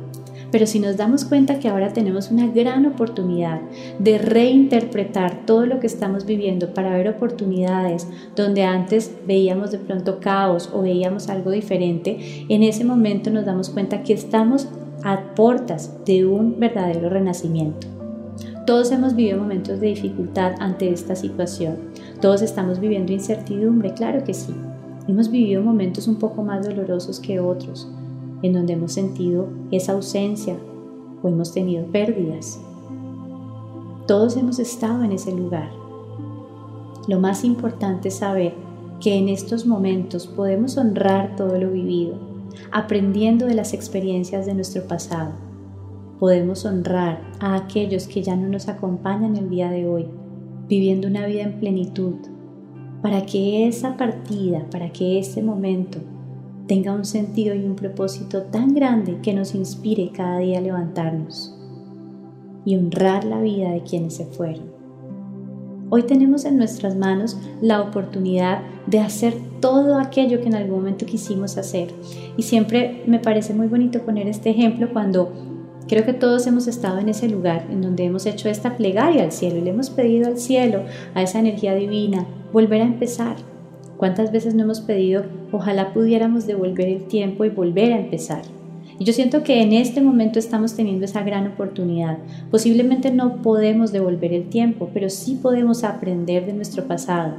Pero 0.50 0.66
si 0.66 0.80
nos 0.80 0.96
damos 0.96 1.26
cuenta 1.26 1.58
que 1.58 1.68
ahora 1.68 1.92
tenemos 1.92 2.30
una 2.30 2.46
gran 2.46 2.86
oportunidad 2.86 3.60
de 3.98 4.16
reinterpretar 4.16 5.44
todo 5.44 5.66
lo 5.66 5.78
que 5.78 5.88
estamos 5.88 6.24
viviendo 6.24 6.72
para 6.72 6.96
ver 6.96 7.06
oportunidades 7.06 8.08
donde 8.34 8.64
antes 8.64 9.12
veíamos 9.26 9.70
de 9.72 9.78
pronto 9.78 10.20
caos 10.20 10.70
o 10.72 10.80
veíamos 10.80 11.28
algo 11.28 11.50
diferente, 11.50 12.46
en 12.48 12.62
ese 12.62 12.82
momento 12.82 13.28
nos 13.28 13.44
damos 13.44 13.68
cuenta 13.68 14.02
que 14.02 14.14
estamos 14.14 14.68
a 15.04 15.34
portas 15.34 16.04
de 16.04 16.26
un 16.26 16.58
verdadero 16.58 17.08
renacimiento. 17.08 17.86
Todos 18.66 18.90
hemos 18.92 19.14
vivido 19.14 19.38
momentos 19.38 19.80
de 19.80 19.88
dificultad 19.88 20.52
ante 20.60 20.90
esta 20.92 21.16
situación. 21.16 21.76
Todos 22.20 22.42
estamos 22.42 22.78
viviendo 22.78 23.12
incertidumbre, 23.12 23.94
claro 23.94 24.22
que 24.24 24.34
sí. 24.34 24.54
Hemos 25.08 25.30
vivido 25.30 25.62
momentos 25.62 26.06
un 26.06 26.16
poco 26.16 26.42
más 26.42 26.66
dolorosos 26.66 27.18
que 27.18 27.40
otros, 27.40 27.90
en 28.42 28.52
donde 28.52 28.74
hemos 28.74 28.92
sentido 28.92 29.48
esa 29.70 29.92
ausencia 29.92 30.56
o 31.22 31.28
hemos 31.28 31.52
tenido 31.52 31.84
pérdidas. 31.86 32.60
Todos 34.06 34.36
hemos 34.36 34.58
estado 34.58 35.02
en 35.02 35.12
ese 35.12 35.32
lugar. 35.32 35.70
Lo 37.08 37.18
más 37.18 37.44
importante 37.44 38.08
es 38.08 38.16
saber 38.16 38.54
que 39.00 39.14
en 39.14 39.28
estos 39.28 39.66
momentos 39.66 40.26
podemos 40.26 40.76
honrar 40.76 41.34
todo 41.34 41.58
lo 41.58 41.70
vivido 41.70 42.29
aprendiendo 42.72 43.46
de 43.46 43.54
las 43.54 43.74
experiencias 43.74 44.46
de 44.46 44.54
nuestro 44.54 44.86
pasado. 44.86 45.32
Podemos 46.18 46.64
honrar 46.64 47.22
a 47.40 47.54
aquellos 47.54 48.06
que 48.06 48.22
ya 48.22 48.36
no 48.36 48.48
nos 48.48 48.68
acompañan 48.68 49.36
el 49.36 49.48
día 49.48 49.70
de 49.70 49.88
hoy, 49.88 50.06
viviendo 50.68 51.08
una 51.08 51.26
vida 51.26 51.42
en 51.42 51.58
plenitud, 51.58 52.14
para 53.02 53.24
que 53.24 53.66
esa 53.66 53.96
partida, 53.96 54.66
para 54.70 54.92
que 54.92 55.18
este 55.18 55.42
momento 55.42 55.98
tenga 56.66 56.92
un 56.92 57.04
sentido 57.04 57.54
y 57.54 57.64
un 57.64 57.74
propósito 57.74 58.42
tan 58.42 58.74
grande 58.74 59.18
que 59.22 59.34
nos 59.34 59.54
inspire 59.54 60.12
cada 60.12 60.38
día 60.38 60.58
a 60.58 60.62
levantarnos 60.62 61.56
y 62.64 62.76
honrar 62.76 63.24
la 63.24 63.40
vida 63.40 63.70
de 63.70 63.82
quienes 63.82 64.14
se 64.14 64.26
fueron. 64.26 64.70
Hoy 65.88 66.04
tenemos 66.04 66.44
en 66.44 66.56
nuestras 66.56 66.94
manos 66.94 67.36
la 67.60 67.82
oportunidad 67.82 68.62
de 68.90 68.98
hacer 68.98 69.34
todo 69.60 69.98
aquello 69.98 70.40
que 70.40 70.48
en 70.48 70.56
algún 70.56 70.78
momento 70.78 71.06
quisimos 71.06 71.56
hacer. 71.56 71.88
Y 72.36 72.42
siempre 72.42 73.02
me 73.06 73.20
parece 73.20 73.54
muy 73.54 73.68
bonito 73.68 74.02
poner 74.02 74.26
este 74.26 74.50
ejemplo 74.50 74.92
cuando 74.92 75.32
creo 75.86 76.04
que 76.04 76.12
todos 76.12 76.46
hemos 76.48 76.66
estado 76.66 76.98
en 76.98 77.08
ese 77.08 77.28
lugar 77.28 77.66
en 77.70 77.82
donde 77.82 78.04
hemos 78.04 78.26
hecho 78.26 78.48
esta 78.48 78.76
plegaria 78.76 79.22
al 79.22 79.32
cielo 79.32 79.58
y 79.58 79.62
le 79.62 79.70
hemos 79.70 79.90
pedido 79.90 80.26
al 80.26 80.38
cielo, 80.38 80.82
a 81.14 81.22
esa 81.22 81.38
energía 81.38 81.74
divina, 81.74 82.26
volver 82.52 82.82
a 82.82 82.86
empezar. 82.86 83.36
¿Cuántas 83.96 84.32
veces 84.32 84.54
no 84.54 84.64
hemos 84.64 84.80
pedido, 84.80 85.24
ojalá 85.52 85.92
pudiéramos 85.92 86.46
devolver 86.46 86.88
el 86.88 87.04
tiempo 87.04 87.44
y 87.44 87.50
volver 87.50 87.92
a 87.92 88.00
empezar? 88.00 88.42
Y 88.98 89.04
yo 89.04 89.12
siento 89.12 89.44
que 89.44 89.62
en 89.62 89.72
este 89.72 90.00
momento 90.00 90.38
estamos 90.38 90.74
teniendo 90.74 91.04
esa 91.04 91.22
gran 91.22 91.46
oportunidad. 91.46 92.18
Posiblemente 92.50 93.10
no 93.10 93.40
podemos 93.40 93.92
devolver 93.92 94.32
el 94.32 94.48
tiempo, 94.48 94.90
pero 94.92 95.08
sí 95.08 95.38
podemos 95.40 95.84
aprender 95.84 96.44
de 96.44 96.54
nuestro 96.54 96.84
pasado 96.86 97.34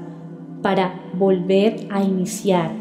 para 0.62 0.94
volver 1.14 1.88
a 1.90 2.04
iniciar, 2.04 2.72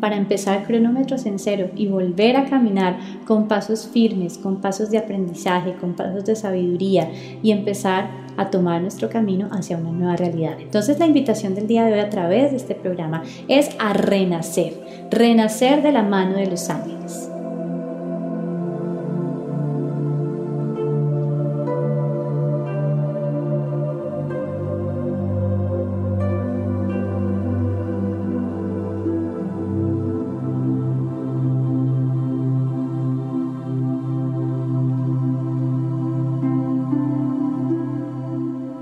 para 0.00 0.16
empezar 0.16 0.66
cronómetros 0.66 1.26
en 1.26 1.38
cero 1.38 1.70
y 1.76 1.86
volver 1.86 2.36
a 2.36 2.46
caminar 2.46 2.98
con 3.26 3.48
pasos 3.48 3.88
firmes, 3.92 4.38
con 4.38 4.60
pasos 4.60 4.90
de 4.90 4.98
aprendizaje, 4.98 5.74
con 5.74 5.94
pasos 5.94 6.24
de 6.24 6.36
sabiduría 6.36 7.10
y 7.42 7.50
empezar 7.50 8.08
a 8.36 8.50
tomar 8.50 8.80
nuestro 8.80 9.10
camino 9.10 9.48
hacia 9.50 9.76
una 9.76 9.92
nueva 9.92 10.16
realidad. 10.16 10.58
Entonces 10.58 10.98
la 10.98 11.06
invitación 11.06 11.54
del 11.54 11.66
día 11.66 11.84
de 11.84 11.94
hoy 11.94 12.00
a 12.00 12.10
través 12.10 12.50
de 12.50 12.56
este 12.56 12.74
programa 12.74 13.22
es 13.48 13.70
a 13.78 13.92
renacer, 13.92 14.74
renacer 15.10 15.82
de 15.82 15.92
la 15.92 16.02
mano 16.02 16.36
de 16.36 16.46
los 16.46 16.70
ángeles. 16.70 17.30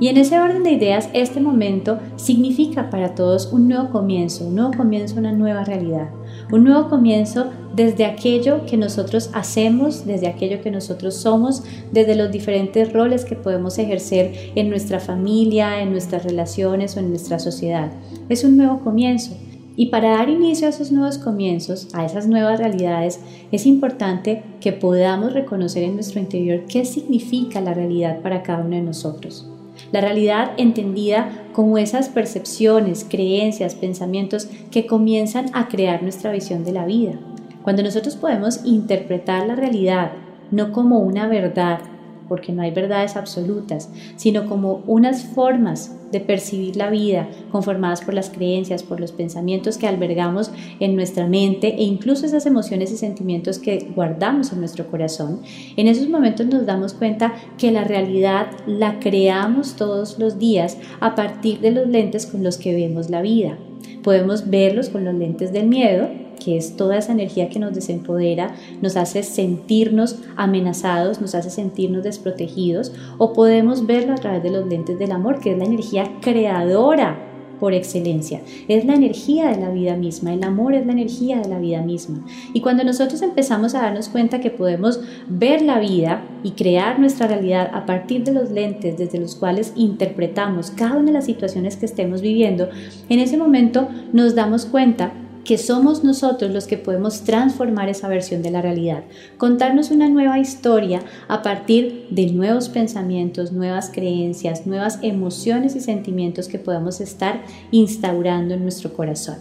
Y 0.09 0.11
en 0.11 0.17
ese 0.17 0.41
orden 0.41 0.62
de 0.62 0.71
ideas, 0.73 1.11
este 1.12 1.38
momento 1.38 1.99
significa 2.17 2.88
para 2.88 3.15
todos 3.15 3.53
un 3.53 3.69
nuevo 3.69 3.91
comienzo, 3.91 4.47
un 4.47 4.55
nuevo 4.55 4.71
comienzo, 4.75 5.19
una 5.19 5.33
nueva 5.33 5.65
realidad, 5.65 6.09
un 6.50 6.65
nuevo 6.65 6.88
comienzo 6.88 7.50
desde 7.77 8.07
aquello 8.07 8.65
que 8.65 8.79
nosotros 8.79 9.29
hacemos, 9.35 10.07
desde 10.07 10.29
aquello 10.29 10.62
que 10.62 10.71
nosotros 10.71 11.15
somos, 11.15 11.62
desde 11.93 12.15
los 12.15 12.33
diferentes 12.33 12.91
roles 12.91 13.27
que 13.27 13.37
podemos 13.37 13.77
ejercer 13.77 14.33
en 14.55 14.71
nuestra 14.71 14.99
familia, 14.99 15.83
en 15.83 15.91
nuestras 15.91 16.25
relaciones 16.25 16.97
o 16.97 17.00
en 17.00 17.11
nuestra 17.11 17.38
sociedad. 17.38 17.93
Es 18.31 18.45
un 18.45 18.57
nuevo 18.57 18.81
comienzo. 18.81 19.37
Y 19.77 19.91
para 19.91 20.12
dar 20.12 20.31
inicio 20.31 20.69
a 20.69 20.71
esos 20.71 20.91
nuevos 20.91 21.19
comienzos, 21.19 21.88
a 21.93 22.07
esas 22.07 22.27
nuevas 22.27 22.59
realidades, 22.59 23.21
es 23.53 23.67
importante 23.67 24.43
que 24.62 24.73
podamos 24.73 25.35
reconocer 25.35 25.83
en 25.83 25.97
nuestro 25.97 26.19
interior 26.19 26.65
qué 26.67 26.87
significa 26.87 27.61
la 27.61 27.75
realidad 27.75 28.23
para 28.23 28.43
cada 28.43 28.65
uno 28.65 28.75
de 28.75 28.83
nosotros. 28.83 29.50
La 29.92 30.00
realidad 30.00 30.52
entendida 30.56 31.44
como 31.52 31.78
esas 31.78 32.08
percepciones, 32.08 33.06
creencias, 33.08 33.75
pensamientos 33.75 34.49
que 34.70 34.87
comienzan 34.87 35.47
a 35.54 35.68
crear 35.68 36.02
nuestra 36.02 36.32
visión 36.32 36.64
de 36.64 36.73
la 36.73 36.85
vida. 36.85 37.18
Cuando 37.62 37.82
nosotros 37.82 38.16
podemos 38.16 38.64
interpretar 38.64 39.47
la 39.47 39.54
realidad 39.54 40.12
no 40.50 40.73
como 40.73 40.99
una 41.00 41.26
verdad, 41.26 41.80
porque 42.28 42.52
no 42.52 42.62
hay 42.62 42.70
verdades 42.70 43.16
absolutas, 43.16 43.90
sino 44.16 44.47
como 44.47 44.82
unas 44.87 45.25
formas 45.25 45.94
de 46.12 46.20
percibir 46.20 46.76
la 46.76 46.90
vida 46.90 47.28
conformadas 47.50 48.00
por 48.00 48.14
las 48.14 48.30
creencias, 48.30 48.82
por 48.82 49.00
los 49.00 49.12
pensamientos 49.12 49.76
que 49.76 49.87
albergamos 49.87 50.50
en 50.80 50.97
nuestra 50.97 51.26
mente 51.26 51.75
e 51.75 51.82
incluso 51.82 52.26
esas 52.26 52.47
emociones 52.47 52.90
y 52.92 52.97
sentimientos 52.97 53.58
que 53.58 53.90
guardamos 53.94 54.52
en 54.52 54.61
nuestro 54.61 54.87
corazón, 54.87 55.40
en 55.76 55.87
esos 55.87 56.08
momentos 56.08 56.47
nos 56.47 56.66
damos 56.66 56.94
cuenta 56.94 57.35
que 57.58 57.70
la 57.70 57.85
realidad 57.85 58.49
la 58.66 58.99
creamos 59.00 59.76
todos 59.76 60.18
los 60.18 60.38
días 60.38 60.78
a 61.00 61.14
partir 61.14 61.61
de 61.61 61.73
los 61.73 61.88
lentes 61.88 62.26
con 62.26 62.42
los 62.42 62.56
que 62.56 62.75
vemos 62.75 63.11
la 63.11 63.23
vida. 63.23 63.58
Podemos 64.02 64.49
verlos 64.49 64.88
con 64.88 65.04
los 65.04 65.14
lentes 65.14 65.52
del 65.52 65.66
miedo, 65.66 66.08
que 66.49 66.57
es 66.57 66.76
toda 66.76 66.97
esa 66.97 67.12
energía 67.12 67.50
que 67.50 67.59
nos 67.59 67.75
desempodera, 67.75 68.55
nos 68.81 68.97
hace 68.97 69.23
sentirnos 69.23 70.17
amenazados, 70.35 71.21
nos 71.21 71.35
hace 71.35 71.50
sentirnos 71.50 72.05
desprotegidos, 72.05 72.95
o 73.19 73.35
podemos 73.35 73.87
verlo 73.87 74.14
a 74.14 74.17
través 74.17 74.43
de 74.43 74.50
los 74.50 74.67
lentes 74.67 74.99
del 74.99 75.12
amor, 75.12 75.40
que 75.40 75.52
es 75.52 75.59
la 75.59 75.67
energía 75.67 76.11
creadora 76.23 77.19
por 77.61 77.75
excelencia. 77.75 78.40
Es 78.67 78.87
la 78.87 78.95
energía 78.95 79.49
de 79.49 79.61
la 79.61 79.69
vida 79.69 79.95
misma, 79.95 80.33
el 80.33 80.43
amor 80.43 80.75
es 80.75 80.87
la 80.87 80.93
energía 80.93 81.38
de 81.38 81.50
la 81.50 81.59
vida 81.59 81.83
misma. 81.83 82.25
Y 82.55 82.62
cuando 82.62 82.83
nosotros 82.83 83.21
empezamos 83.21 83.75
a 83.75 83.83
darnos 83.83 84.09
cuenta 84.09 84.40
que 84.40 84.50
podemos 84.50 85.00
ver 85.28 85.61
la 85.61 85.78
vida 85.78 86.23
y 86.43 86.52
crear 86.52 86.99
nuestra 86.99 87.26
realidad 87.26 87.71
a 87.75 87.85
partir 87.85 88.25
de 88.25 88.33
los 88.33 88.50
lentes 88.50 88.97
desde 88.97 89.19
los 89.19 89.35
cuales 89.35 89.75
interpretamos 89.76 90.71
cada 90.71 90.97
una 90.97 91.09
de 91.09 91.12
las 91.12 91.26
situaciones 91.26 91.76
que 91.76 91.85
estemos 91.85 92.23
viviendo, 92.23 92.71
en 93.11 93.19
ese 93.19 93.37
momento 93.37 93.88
nos 94.14 94.35
damos 94.35 94.64
cuenta 94.64 95.12
que 95.49 95.57
somos 95.57 96.05
nosotros 96.05 96.52
los 96.52 96.67
que 96.67 96.76
podemos 96.76 97.23
transformar 97.23 97.88
esa 97.88 98.07
versión 98.07 98.43
de 98.43 98.50
la 98.50 98.61
realidad, 98.61 99.05
contarnos 99.38 99.90
una 99.90 100.07
nueva 100.07 100.38
historia 100.38 101.00
a 101.26 101.40
partir 101.40 102.07
de 102.11 102.26
nuevos 102.26 102.69
pensamientos, 102.69 103.50
nuevas 103.50 103.88
creencias, 103.90 104.67
nuevas 104.67 104.99
emociones 105.00 105.75
y 105.75 105.81
sentimientos 105.81 106.49
que 106.49 106.59
podemos 106.59 107.00
estar 107.00 107.40
instaurando 107.71 108.52
en 108.52 108.62
nuestro 108.62 108.93
corazón. 108.93 109.37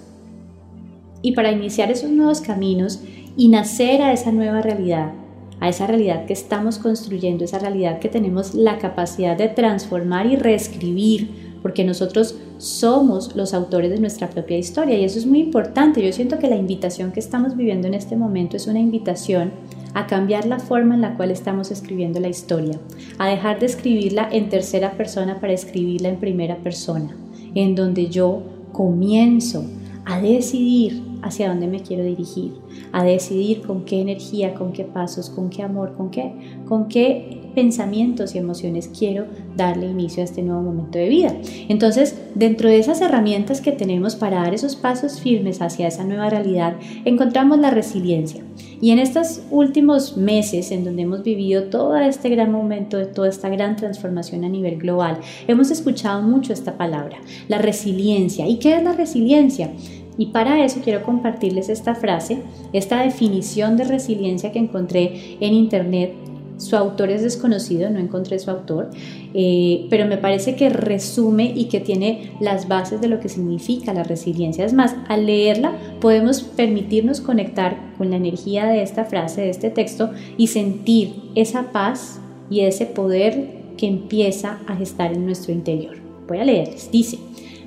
Y 1.22 1.34
para 1.34 1.52
iniciar 1.52 1.92
esos 1.92 2.10
nuevos 2.10 2.40
caminos 2.40 3.02
y 3.36 3.50
nacer 3.50 4.02
a 4.02 4.14
esa 4.14 4.32
nueva 4.32 4.62
realidad, 4.62 5.12
a 5.60 5.68
esa 5.68 5.88
realidad 5.88 6.26
que 6.26 6.32
estamos 6.32 6.78
construyendo, 6.78 7.44
esa 7.44 7.60
realidad 7.60 8.00
que 8.00 8.08
tenemos 8.08 8.54
la 8.54 8.78
capacidad 8.78 9.36
de 9.36 9.50
transformar 9.50 10.26
y 10.26 10.38
reescribir 10.38 11.47
porque 11.62 11.84
nosotros 11.84 12.36
somos 12.58 13.36
los 13.36 13.54
autores 13.54 13.92
de 13.92 14.00
nuestra 14.00 14.30
propia 14.30 14.58
historia 14.58 14.98
y 14.98 15.04
eso 15.04 15.20
es 15.20 15.26
muy 15.26 15.40
importante. 15.40 16.04
Yo 16.04 16.12
siento 16.12 16.40
que 16.40 16.50
la 16.50 16.56
invitación 16.56 17.12
que 17.12 17.20
estamos 17.20 17.56
viviendo 17.56 17.88
en 17.88 17.94
este 17.94 18.16
momento 18.16 18.58
es 18.58 18.68
una 18.68 18.80
invitación 18.80 19.52
a 19.94 20.08
cambiar 20.08 20.46
la 20.46 20.60
forma 20.60 20.96
en 20.96 21.02
la 21.02 21.16
cual 21.16 21.32
estamos 21.32 21.72
escribiendo 21.72 22.20
la 22.20 22.30
historia, 22.30 22.80
a 23.18 23.28
dejar 23.28 23.60
de 23.60 23.66
escribirla 23.66 24.30
en 24.32 24.50
tercera 24.50 24.92
persona 24.92 25.40
para 25.40 25.54
escribirla 25.54 26.10
en 26.10 26.18
primera 26.18 26.58
persona, 26.58 27.16
en 27.56 27.76
donde 27.76 28.08
yo 28.08 28.44
comienzo 28.72 29.66
a 30.06 30.22
decidir 30.22 31.04
hacia 31.22 31.50
dónde 31.50 31.68
me 31.68 31.82
quiero 31.82 32.04
dirigir, 32.04 32.54
a 32.92 33.04
decidir 33.04 33.62
con 33.62 33.86
qué 33.86 34.02
energía, 34.02 34.54
con 34.54 34.72
qué 34.72 34.84
pasos, 34.84 35.30
con 35.30 35.50
qué 35.50 35.64
amor, 35.64 35.96
con 35.96 36.12
qué, 36.12 36.32
con 36.68 36.88
qué 36.88 37.47
pensamientos 37.58 38.36
y 38.36 38.38
emociones 38.38 38.88
quiero 38.88 39.26
darle 39.56 39.88
inicio 39.88 40.22
a 40.22 40.26
este 40.26 40.44
nuevo 40.44 40.62
momento 40.62 41.00
de 41.00 41.10
vida. 41.10 41.36
Entonces, 41.70 42.16
dentro 42.36 42.70
de 42.70 42.78
esas 42.78 43.02
herramientas 43.02 43.62
que 43.62 43.72
tenemos 43.72 44.16
para 44.16 44.42
dar 44.42 44.54
esos 44.54 44.76
pasos 44.76 45.20
firmes 45.20 45.60
hacia 45.60 45.88
esa 45.88 46.04
nueva 46.04 46.30
realidad, 46.30 46.76
encontramos 47.04 47.58
la 47.58 47.72
resiliencia. 47.72 48.44
Y 48.80 48.92
en 48.92 49.00
estos 49.00 49.42
últimos 49.50 50.18
meses, 50.18 50.70
en 50.70 50.86
donde 50.86 51.02
hemos 51.02 51.24
vivido 51.24 51.64
todo 51.64 51.98
este 51.98 52.30
gran 52.30 52.52
momento, 52.52 52.96
de 52.98 53.08
toda 53.08 53.28
esta 53.28 53.50
gran 53.50 53.76
transformación 53.76 54.44
a 54.44 54.50
nivel 54.50 54.78
global, 54.78 55.18
hemos 55.48 55.72
escuchado 55.72 56.22
mucho 56.22 56.54
esta 56.54 56.78
palabra, 56.78 57.18
la 57.48 57.58
resiliencia. 57.58 58.48
¿Y 58.48 58.58
qué 58.60 58.76
es 58.76 58.84
la 58.84 58.94
resiliencia? 58.94 59.72
Y 60.20 60.28
para 60.28 60.64
eso 60.64 60.80
quiero 60.84 61.02
compartirles 61.02 61.70
esta 61.70 61.96
frase, 61.96 62.44
esta 62.72 63.02
definición 63.02 63.78
de 63.78 63.86
resiliencia 63.86 64.52
que 64.52 64.60
encontré 64.60 65.38
en 65.40 65.54
internet 65.54 66.14
su 66.58 66.76
autor 66.76 67.10
es 67.12 67.22
desconocido, 67.22 67.90
no 67.90 68.00
encontré 68.00 68.40
su 68.40 68.50
autor, 68.50 68.90
eh, 69.34 69.86
pero 69.90 70.06
me 70.08 70.18
parece 70.18 70.56
que 70.56 70.70
resume 70.70 71.52
y 71.56 71.66
que 71.66 71.80
tiene 71.80 72.32
las 72.40 72.68
bases 72.68 73.00
de 73.00 73.08
lo 73.08 73.20
que 73.20 73.30
significa 73.30 73.94
la 73.94 74.04
resiliencia. 74.04 74.66
Es 74.66 74.74
más, 74.74 74.96
al 75.08 75.26
leerla 75.26 75.74
podemos 76.02 76.42
permitirnos 76.42 77.22
conectar 77.22 77.78
con 77.98 78.10
la 78.10 78.18
energía 78.18 78.66
de 78.66 78.82
esta 78.82 79.06
frase, 79.06 79.42
de 79.42 79.50
este 79.50 79.70
texto, 79.70 80.12
y 80.38 80.48
sentir 80.48 81.16
esa 81.36 81.72
paz 81.72 82.20
y 82.50 82.62
ese 82.62 82.86
poder 82.86 83.58
que 83.78 83.88
empieza 83.88 84.60
a 84.68 84.76
gestar 84.76 85.14
en 85.14 85.26
nuestro 85.26 85.54
interior. 85.54 85.96
Voy 86.28 86.40
a 86.40 86.46
leerles. 86.46 86.90
Dice, 86.92 87.20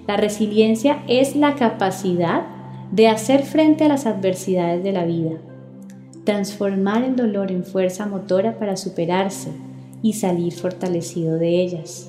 la 0.08 0.16
resiliencia 0.16 1.04
es 1.06 1.36
la 1.36 1.54
capacidad 1.54 2.46
de 2.90 3.06
hacer 3.06 3.44
frente 3.44 3.84
a 3.84 3.88
las 3.88 4.06
adversidades 4.06 4.82
de 4.82 4.92
la 4.92 5.04
vida 5.04 5.38
transformar 6.30 7.02
el 7.02 7.16
dolor 7.16 7.50
en 7.50 7.64
fuerza 7.64 8.06
motora 8.06 8.56
para 8.56 8.76
superarse 8.76 9.50
y 10.00 10.12
salir 10.12 10.52
fortalecido 10.52 11.38
de 11.38 11.60
ellas. 11.60 12.08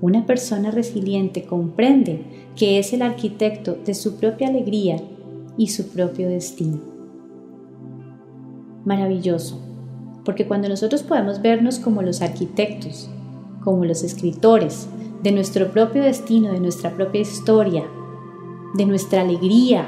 Una 0.00 0.26
persona 0.26 0.72
resiliente 0.72 1.44
comprende 1.44 2.24
que 2.56 2.80
es 2.80 2.92
el 2.92 3.02
arquitecto 3.02 3.76
de 3.86 3.94
su 3.94 4.16
propia 4.16 4.48
alegría 4.48 4.96
y 5.56 5.68
su 5.68 5.90
propio 5.90 6.28
destino. 6.28 6.80
Maravilloso, 8.84 9.60
porque 10.24 10.48
cuando 10.48 10.68
nosotros 10.68 11.04
podemos 11.04 11.40
vernos 11.40 11.78
como 11.78 12.02
los 12.02 12.20
arquitectos, 12.20 13.08
como 13.62 13.84
los 13.84 14.02
escritores 14.02 14.88
de 15.22 15.30
nuestro 15.30 15.70
propio 15.70 16.02
destino, 16.02 16.50
de 16.50 16.58
nuestra 16.58 16.90
propia 16.96 17.20
historia, 17.20 17.84
de 18.74 18.86
nuestra 18.86 19.20
alegría, 19.20 19.86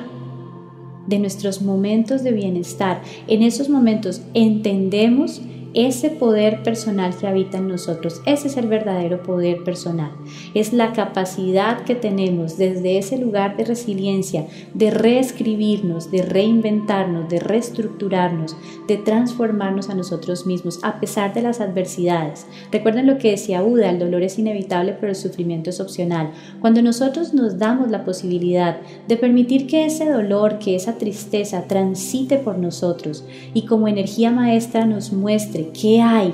de 1.06 1.18
nuestros 1.18 1.62
momentos 1.62 2.22
de 2.22 2.32
bienestar. 2.32 3.02
En 3.28 3.42
esos 3.42 3.68
momentos 3.68 4.22
entendemos 4.34 5.40
ese 5.74 6.10
poder 6.10 6.62
personal 6.62 7.14
que 7.16 7.26
habita 7.26 7.58
en 7.58 7.68
nosotros. 7.68 8.22
Ese 8.26 8.48
es 8.48 8.56
el 8.56 8.68
verdadero 8.68 9.22
poder 9.22 9.64
personal. 9.64 10.12
Es 10.54 10.72
la 10.72 10.92
capacidad 10.92 11.82
que 11.84 11.94
tenemos 11.94 12.56
desde 12.56 12.98
ese 12.98 13.18
lugar 13.18 13.56
de 13.56 13.64
resiliencia, 13.64 14.46
de 14.72 14.90
reescribirnos, 14.90 16.10
de 16.10 16.22
reinventarnos, 16.22 17.28
de 17.28 17.40
reestructurarnos, 17.40 18.56
de 18.86 18.96
transformarnos 18.96 19.90
a 19.90 19.94
nosotros 19.94 20.46
mismos 20.46 20.78
a 20.82 21.00
pesar 21.00 21.34
de 21.34 21.42
las 21.42 21.60
adversidades. 21.60 22.46
Recuerden 22.70 23.06
lo 23.06 23.18
que 23.18 23.32
decía 23.32 23.62
Buda, 23.62 23.90
el 23.90 23.98
dolor 23.98 24.22
es 24.22 24.38
inevitable 24.38 24.92
pero 24.92 25.08
el 25.08 25.16
sufrimiento 25.16 25.70
es 25.70 25.80
opcional. 25.80 26.32
Cuando 26.60 26.82
nosotros 26.82 27.34
nos 27.34 27.58
damos 27.58 27.90
la 27.90 28.04
posibilidad 28.04 28.78
de 29.08 29.16
permitir 29.16 29.66
que 29.66 29.84
ese 29.86 30.08
dolor, 30.08 30.58
que 30.58 30.74
esa 30.74 30.98
tristeza 30.98 31.64
transite 31.66 32.38
por 32.38 32.58
nosotros 32.58 33.24
y 33.52 33.66
como 33.66 33.88
energía 33.88 34.30
maestra 34.30 34.86
nos 34.86 35.12
muestre 35.12 35.63
qué 35.72 36.00
hay, 36.00 36.32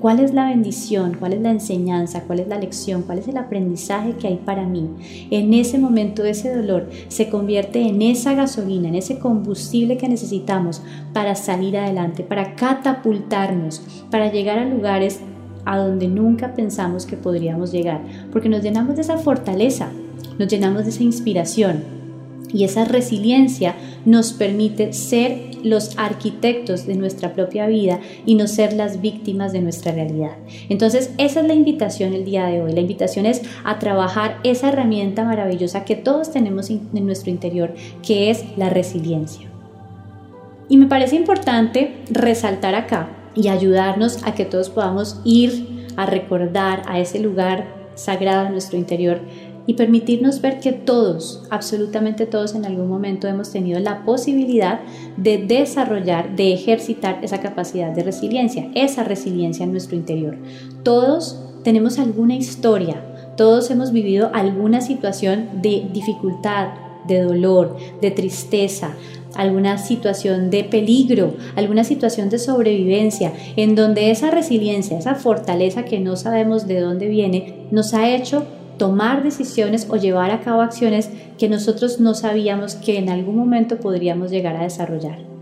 cuál 0.00 0.20
es 0.20 0.34
la 0.34 0.48
bendición, 0.48 1.16
cuál 1.18 1.32
es 1.32 1.40
la 1.40 1.50
enseñanza, 1.50 2.22
cuál 2.24 2.40
es 2.40 2.48
la 2.48 2.58
lección, 2.58 3.02
cuál 3.02 3.18
es 3.18 3.28
el 3.28 3.36
aprendizaje 3.36 4.12
que 4.12 4.28
hay 4.28 4.36
para 4.36 4.66
mí. 4.66 4.88
En 5.30 5.54
ese 5.54 5.78
momento 5.78 6.24
ese 6.24 6.54
dolor 6.54 6.88
se 7.08 7.28
convierte 7.28 7.80
en 7.82 8.02
esa 8.02 8.34
gasolina, 8.34 8.88
en 8.88 8.94
ese 8.94 9.18
combustible 9.18 9.96
que 9.96 10.08
necesitamos 10.08 10.82
para 11.12 11.34
salir 11.34 11.76
adelante, 11.76 12.22
para 12.22 12.54
catapultarnos, 12.54 13.82
para 14.10 14.30
llegar 14.30 14.58
a 14.58 14.64
lugares 14.64 15.20
a 15.64 15.78
donde 15.78 16.06
nunca 16.06 16.54
pensamos 16.54 17.06
que 17.06 17.16
podríamos 17.16 17.72
llegar, 17.72 18.00
porque 18.30 18.48
nos 18.48 18.62
llenamos 18.62 18.94
de 18.94 19.02
esa 19.02 19.18
fortaleza, 19.18 19.90
nos 20.38 20.48
llenamos 20.48 20.84
de 20.84 20.90
esa 20.90 21.02
inspiración 21.02 21.95
y 22.52 22.64
esa 22.64 22.84
resiliencia 22.84 23.74
nos 24.04 24.32
permite 24.32 24.92
ser 24.92 25.56
los 25.62 25.98
arquitectos 25.98 26.86
de 26.86 26.94
nuestra 26.94 27.32
propia 27.32 27.66
vida 27.66 27.98
y 28.24 28.36
no 28.36 28.46
ser 28.46 28.72
las 28.72 29.00
víctimas 29.00 29.52
de 29.52 29.60
nuestra 29.60 29.92
realidad. 29.92 30.36
Entonces, 30.68 31.10
esa 31.18 31.40
es 31.40 31.46
la 31.46 31.54
invitación 31.54 32.14
el 32.14 32.24
día 32.24 32.46
de 32.46 32.62
hoy. 32.62 32.72
La 32.72 32.80
invitación 32.80 33.26
es 33.26 33.42
a 33.64 33.78
trabajar 33.78 34.38
esa 34.44 34.68
herramienta 34.68 35.24
maravillosa 35.24 35.84
que 35.84 35.96
todos 35.96 36.30
tenemos 36.30 36.70
en 36.70 37.06
nuestro 37.06 37.30
interior, 37.30 37.74
que 38.02 38.30
es 38.30 38.44
la 38.56 38.70
resiliencia. 38.70 39.48
Y 40.68 40.76
me 40.76 40.86
parece 40.86 41.16
importante 41.16 41.96
resaltar 42.10 42.74
acá 42.74 43.08
y 43.34 43.48
ayudarnos 43.48 44.24
a 44.24 44.34
que 44.34 44.44
todos 44.44 44.70
podamos 44.70 45.20
ir 45.24 45.86
a 45.96 46.06
recordar 46.06 46.82
a 46.86 46.98
ese 46.98 47.20
lugar 47.20 47.76
sagrado 47.94 48.46
en 48.46 48.52
nuestro 48.52 48.78
interior 48.78 49.20
y 49.66 49.74
permitirnos 49.74 50.40
ver 50.40 50.60
que 50.60 50.72
todos, 50.72 51.44
absolutamente 51.50 52.26
todos 52.26 52.54
en 52.54 52.64
algún 52.64 52.88
momento 52.88 53.28
hemos 53.28 53.50
tenido 53.50 53.80
la 53.80 54.04
posibilidad 54.04 54.80
de 55.16 55.38
desarrollar, 55.38 56.36
de 56.36 56.52
ejercitar 56.52 57.18
esa 57.22 57.40
capacidad 57.40 57.92
de 57.92 58.04
resiliencia, 58.04 58.70
esa 58.74 59.04
resiliencia 59.04 59.64
en 59.64 59.72
nuestro 59.72 59.96
interior. 59.96 60.36
Todos 60.82 61.42
tenemos 61.64 61.98
alguna 61.98 62.36
historia, 62.36 63.02
todos 63.36 63.70
hemos 63.70 63.92
vivido 63.92 64.30
alguna 64.32 64.80
situación 64.80 65.48
de 65.62 65.88
dificultad, 65.92 66.68
de 67.06 67.22
dolor, 67.22 67.76
de 68.00 68.10
tristeza, 68.10 68.94
alguna 69.34 69.78
situación 69.78 70.50
de 70.50 70.64
peligro, 70.64 71.34
alguna 71.54 71.84
situación 71.84 72.30
de 72.30 72.38
sobrevivencia, 72.38 73.32
en 73.56 73.74
donde 73.74 74.10
esa 74.10 74.30
resiliencia, 74.30 74.98
esa 74.98 75.14
fortaleza 75.14 75.84
que 75.84 76.00
no 76.00 76.16
sabemos 76.16 76.66
de 76.66 76.80
dónde 76.80 77.08
viene, 77.08 77.66
nos 77.70 77.94
ha 77.94 78.08
hecho 78.08 78.44
tomar 78.78 79.22
decisiones 79.22 79.86
o 79.90 79.96
llevar 79.96 80.30
a 80.30 80.40
cabo 80.40 80.62
acciones 80.62 81.10
que 81.38 81.48
nosotros 81.48 82.00
no 82.00 82.14
sabíamos 82.14 82.74
que 82.74 82.98
en 82.98 83.08
algún 83.08 83.36
momento 83.36 83.78
podríamos 83.78 84.30
llegar 84.30 84.56
a 84.56 84.62
desarrollar 84.62 85.35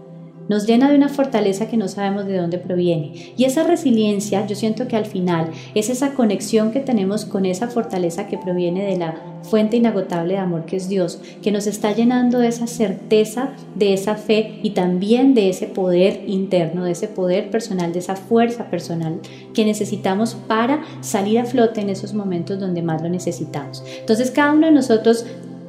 nos 0.48 0.66
llena 0.66 0.90
de 0.90 0.96
una 0.96 1.08
fortaleza 1.08 1.68
que 1.68 1.76
no 1.76 1.88
sabemos 1.88 2.26
de 2.26 2.36
dónde 2.36 2.58
proviene. 2.58 3.34
Y 3.36 3.44
esa 3.44 3.62
resiliencia, 3.64 4.46
yo 4.46 4.56
siento 4.56 4.88
que 4.88 4.96
al 4.96 5.06
final 5.06 5.50
es 5.74 5.90
esa 5.90 6.14
conexión 6.14 6.70
que 6.70 6.80
tenemos 6.80 7.24
con 7.24 7.46
esa 7.46 7.68
fortaleza 7.68 8.26
que 8.26 8.38
proviene 8.38 8.84
de 8.84 8.96
la 8.96 9.14
fuente 9.42 9.76
inagotable 9.76 10.34
de 10.34 10.40
amor 10.40 10.64
que 10.64 10.76
es 10.76 10.88
Dios, 10.88 11.20
que 11.42 11.52
nos 11.52 11.66
está 11.66 11.92
llenando 11.92 12.38
de 12.38 12.48
esa 12.48 12.66
certeza, 12.66 13.50
de 13.74 13.92
esa 13.92 14.16
fe 14.16 14.58
y 14.62 14.70
también 14.70 15.34
de 15.34 15.50
ese 15.50 15.66
poder 15.66 16.22
interno, 16.26 16.84
de 16.84 16.92
ese 16.92 17.08
poder 17.08 17.50
personal, 17.50 17.92
de 17.92 17.98
esa 17.98 18.16
fuerza 18.16 18.70
personal 18.70 19.20
que 19.52 19.64
necesitamos 19.64 20.34
para 20.34 20.82
salir 21.00 21.38
a 21.38 21.44
flote 21.44 21.80
en 21.80 21.90
esos 21.90 22.14
momentos 22.14 22.58
donde 22.58 22.82
más 22.82 23.02
lo 23.02 23.08
necesitamos. 23.08 23.84
Entonces 24.00 24.30
cada 24.30 24.52
uno 24.52 24.66
de 24.66 24.72
nosotros 24.72 25.26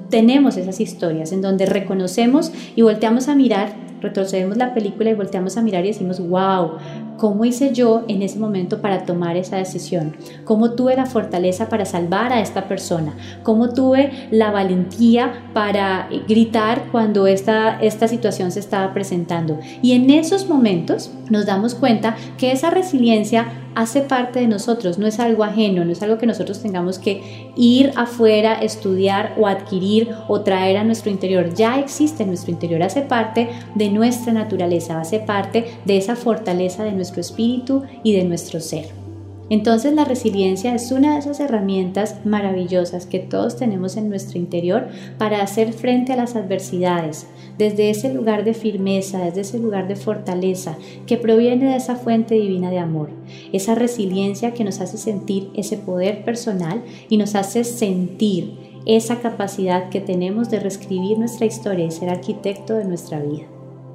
tenemos 0.09 0.57
esas 0.57 0.79
historias 0.79 1.31
en 1.31 1.41
donde 1.41 1.65
reconocemos 1.65 2.51
y 2.75 2.81
volteamos 2.81 3.27
a 3.27 3.35
mirar 3.35 3.85
retrocedemos 4.05 4.57
la 4.57 4.73
película 4.73 5.09
y 5.09 5.13
volteamos 5.13 5.57
a 5.57 5.61
mirar 5.61 5.83
y 5.85 5.89
decimos, 5.89 6.19
wow, 6.19 6.73
¿cómo 7.17 7.45
hice 7.45 7.73
yo 7.73 8.03
en 8.07 8.21
ese 8.21 8.39
momento 8.39 8.81
para 8.81 9.03
tomar 9.05 9.37
esa 9.37 9.57
decisión? 9.57 10.15
¿Cómo 10.43 10.71
tuve 10.71 10.95
la 10.95 11.05
fortaleza 11.05 11.69
para 11.69 11.85
salvar 11.85 12.31
a 12.31 12.41
esta 12.41 12.67
persona? 12.67 13.15
¿Cómo 13.43 13.73
tuve 13.73 14.29
la 14.31 14.51
valentía 14.51 15.49
para 15.53 16.07
gritar 16.27 16.83
cuando 16.91 17.27
esta, 17.27 17.79
esta 17.79 18.07
situación 18.07 18.51
se 18.51 18.59
estaba 18.59 18.93
presentando? 18.93 19.59
Y 19.81 19.93
en 19.93 20.09
esos 20.09 20.47
momentos 20.47 21.11
nos 21.29 21.45
damos 21.45 21.75
cuenta 21.75 22.15
que 22.37 22.51
esa 22.51 22.69
resiliencia 22.69 23.47
hace 23.75 24.01
parte 24.01 24.39
de 24.39 24.47
nosotros, 24.47 24.97
no 24.97 25.05
es 25.05 25.19
algo 25.19 25.43
ajeno, 25.43 25.85
no 25.85 25.91
es 25.91 26.01
algo 26.01 26.17
que 26.17 26.25
nosotros 26.25 26.61
tengamos 26.61 26.97
que 26.97 27.51
ir 27.55 27.91
afuera, 27.95 28.55
estudiar 28.55 29.35
o 29.37 29.47
adquirir 29.47 30.09
o 30.27 30.41
traer 30.41 30.77
a 30.77 30.83
nuestro 30.83 31.11
interior. 31.11 31.53
Ya 31.53 31.79
existe 31.79 32.23
en 32.23 32.29
nuestro 32.29 32.51
interior, 32.51 32.81
hace 32.81 33.01
parte 33.01 33.49
de 33.75 33.89
nuestra 33.89 34.33
naturaleza, 34.33 34.99
hace 34.99 35.19
parte 35.19 35.65
de 35.85 35.97
esa 35.97 36.15
fortaleza 36.15 36.83
de 36.83 36.93
nuestro 36.93 37.21
espíritu 37.21 37.83
y 38.03 38.13
de 38.13 38.23
nuestro 38.23 38.59
ser. 38.59 39.04
Entonces 39.49 39.93
la 39.93 40.05
resiliencia 40.05 40.73
es 40.73 40.91
una 40.91 41.13
de 41.13 41.19
esas 41.19 41.39
herramientas 41.39 42.25
maravillosas 42.25 43.05
que 43.05 43.19
todos 43.19 43.57
tenemos 43.57 43.95
en 43.95 44.09
nuestro 44.09 44.39
interior 44.39 44.87
para 45.19 45.41
hacer 45.41 45.73
frente 45.73 46.13
a 46.13 46.15
las 46.15 46.35
adversidades, 46.35 47.27
desde 47.57 47.91
ese 47.91 48.11
lugar 48.11 48.43
de 48.43 48.55
firmeza, 48.55 49.19
desde 49.19 49.41
ese 49.41 49.59
lugar 49.59 49.87
de 49.87 49.95
fortaleza 49.95 50.77
que 51.05 51.17
proviene 51.17 51.69
de 51.69 51.75
esa 51.75 51.95
fuente 51.95 52.35
divina 52.35 52.71
de 52.71 52.79
amor, 52.79 53.11
esa 53.53 53.75
resiliencia 53.75 54.53
que 54.53 54.63
nos 54.63 54.81
hace 54.81 54.97
sentir 54.97 55.51
ese 55.55 55.77
poder 55.77 56.25
personal 56.25 56.83
y 57.07 57.17
nos 57.17 57.35
hace 57.35 57.63
sentir 57.63 58.57
esa 58.87 59.19
capacidad 59.19 59.89
que 59.89 60.01
tenemos 60.01 60.49
de 60.49 60.59
reescribir 60.59 61.17
nuestra 61.17 61.45
historia 61.45 61.85
y 61.85 61.91
ser 61.91 62.09
arquitecto 62.09 62.75
de 62.75 62.85
nuestra 62.85 63.19
vida. 63.19 63.43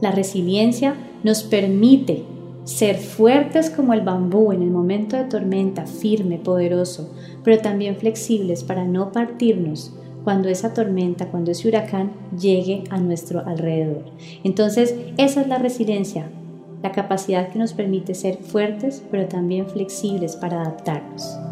La 0.00 0.12
resiliencia 0.12 0.94
nos 1.22 1.42
permite 1.42 2.24
ser 2.64 2.96
fuertes 2.98 3.70
como 3.70 3.92
el 3.92 4.02
bambú 4.02 4.52
en 4.52 4.62
el 4.62 4.70
momento 4.70 5.16
de 5.16 5.24
tormenta, 5.24 5.86
firme, 5.86 6.38
poderoso, 6.38 7.12
pero 7.42 7.60
también 7.60 7.96
flexibles 7.96 8.64
para 8.64 8.84
no 8.84 9.12
partirnos 9.12 9.94
cuando 10.24 10.48
esa 10.48 10.74
tormenta, 10.74 11.30
cuando 11.30 11.50
ese 11.50 11.68
huracán 11.68 12.12
llegue 12.38 12.84
a 12.90 12.98
nuestro 12.98 13.40
alrededor. 13.46 14.04
Entonces, 14.44 14.94
esa 15.16 15.40
es 15.40 15.48
la 15.48 15.58
resiliencia, 15.58 16.30
la 16.82 16.92
capacidad 16.92 17.48
que 17.48 17.58
nos 17.58 17.72
permite 17.72 18.14
ser 18.14 18.36
fuertes, 18.36 19.02
pero 19.10 19.26
también 19.26 19.66
flexibles 19.66 20.36
para 20.36 20.60
adaptarnos. 20.60 21.49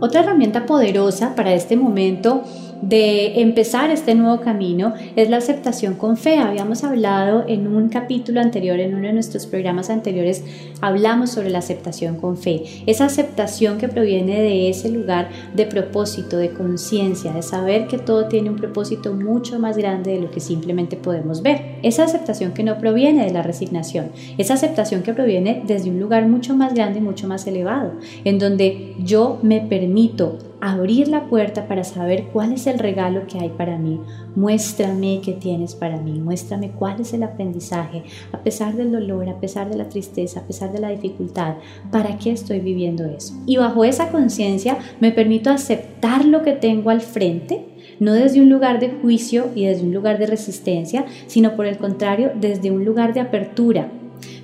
Otra 0.00 0.20
herramienta 0.20 0.64
poderosa 0.64 1.34
para 1.34 1.52
este 1.52 1.76
momento 1.76 2.42
de 2.82 3.40
empezar 3.40 3.90
este 3.90 4.14
nuevo 4.14 4.40
camino 4.40 4.94
es 5.16 5.28
la 5.28 5.38
aceptación 5.38 5.94
con 5.94 6.16
fe. 6.16 6.38
Habíamos 6.38 6.84
hablado 6.84 7.44
en 7.46 7.66
un 7.66 7.88
capítulo 7.88 8.40
anterior, 8.40 8.80
en 8.80 8.94
uno 8.94 9.06
de 9.06 9.12
nuestros 9.12 9.46
programas 9.46 9.90
anteriores, 9.90 10.44
hablamos 10.80 11.30
sobre 11.30 11.50
la 11.50 11.58
aceptación 11.58 12.16
con 12.16 12.36
fe. 12.36 12.62
Esa 12.86 13.06
aceptación 13.06 13.78
que 13.78 13.88
proviene 13.88 14.40
de 14.40 14.70
ese 14.70 14.88
lugar 14.88 15.28
de 15.54 15.66
propósito, 15.66 16.36
de 16.36 16.50
conciencia, 16.50 17.32
de 17.32 17.42
saber 17.42 17.86
que 17.86 17.98
todo 17.98 18.26
tiene 18.28 18.50
un 18.50 18.56
propósito 18.56 19.12
mucho 19.12 19.58
más 19.58 19.76
grande 19.76 20.12
de 20.12 20.20
lo 20.20 20.30
que 20.30 20.40
simplemente 20.40 20.96
podemos 20.96 21.42
ver. 21.42 21.76
Esa 21.82 22.04
aceptación 22.04 22.52
que 22.52 22.64
no 22.64 22.78
proviene 22.78 23.24
de 23.24 23.32
la 23.32 23.42
resignación, 23.42 24.10
esa 24.38 24.54
aceptación 24.54 25.02
que 25.02 25.12
proviene 25.12 25.62
desde 25.66 25.90
un 25.90 26.00
lugar 26.00 26.26
mucho 26.26 26.56
más 26.56 26.74
grande 26.74 26.98
y 26.98 27.02
mucho 27.02 27.28
más 27.28 27.46
elevado, 27.46 27.92
en 28.24 28.38
donde 28.38 28.94
yo 28.98 29.38
me 29.42 29.60
permito 29.60 30.49
abrir 30.60 31.08
la 31.08 31.24
puerta 31.26 31.66
para 31.66 31.84
saber 31.84 32.24
cuál 32.32 32.52
es 32.52 32.66
el 32.66 32.78
regalo 32.78 33.26
que 33.26 33.38
hay 33.38 33.48
para 33.50 33.78
mí. 33.78 34.00
Muéstrame 34.36 35.20
qué 35.24 35.32
tienes 35.32 35.74
para 35.74 35.96
mí, 35.96 36.20
muéstrame 36.20 36.70
cuál 36.70 37.00
es 37.00 37.12
el 37.12 37.22
aprendizaje, 37.22 38.04
a 38.32 38.38
pesar 38.38 38.74
del 38.74 38.92
dolor, 38.92 39.28
a 39.28 39.40
pesar 39.40 39.70
de 39.70 39.76
la 39.76 39.88
tristeza, 39.88 40.40
a 40.40 40.46
pesar 40.46 40.72
de 40.72 40.80
la 40.80 40.90
dificultad, 40.90 41.54
¿para 41.90 42.18
qué 42.18 42.32
estoy 42.32 42.60
viviendo 42.60 43.04
eso? 43.04 43.34
Y 43.46 43.56
bajo 43.56 43.84
esa 43.84 44.08
conciencia 44.10 44.78
me 45.00 45.12
permito 45.12 45.50
aceptar 45.50 46.24
lo 46.24 46.42
que 46.42 46.52
tengo 46.52 46.90
al 46.90 47.00
frente 47.00 47.66
no 47.98 48.14
desde 48.14 48.40
un 48.40 48.48
lugar 48.48 48.80
de 48.80 48.90
juicio 48.90 49.50
y 49.54 49.66
desde 49.66 49.84
un 49.84 49.92
lugar 49.92 50.18
de 50.18 50.26
resistencia, 50.26 51.04
sino 51.26 51.54
por 51.54 51.66
el 51.66 51.76
contrario, 51.76 52.32
desde 52.34 52.70
un 52.70 52.84
lugar 52.84 53.12
de 53.12 53.20
apertura, 53.20 53.92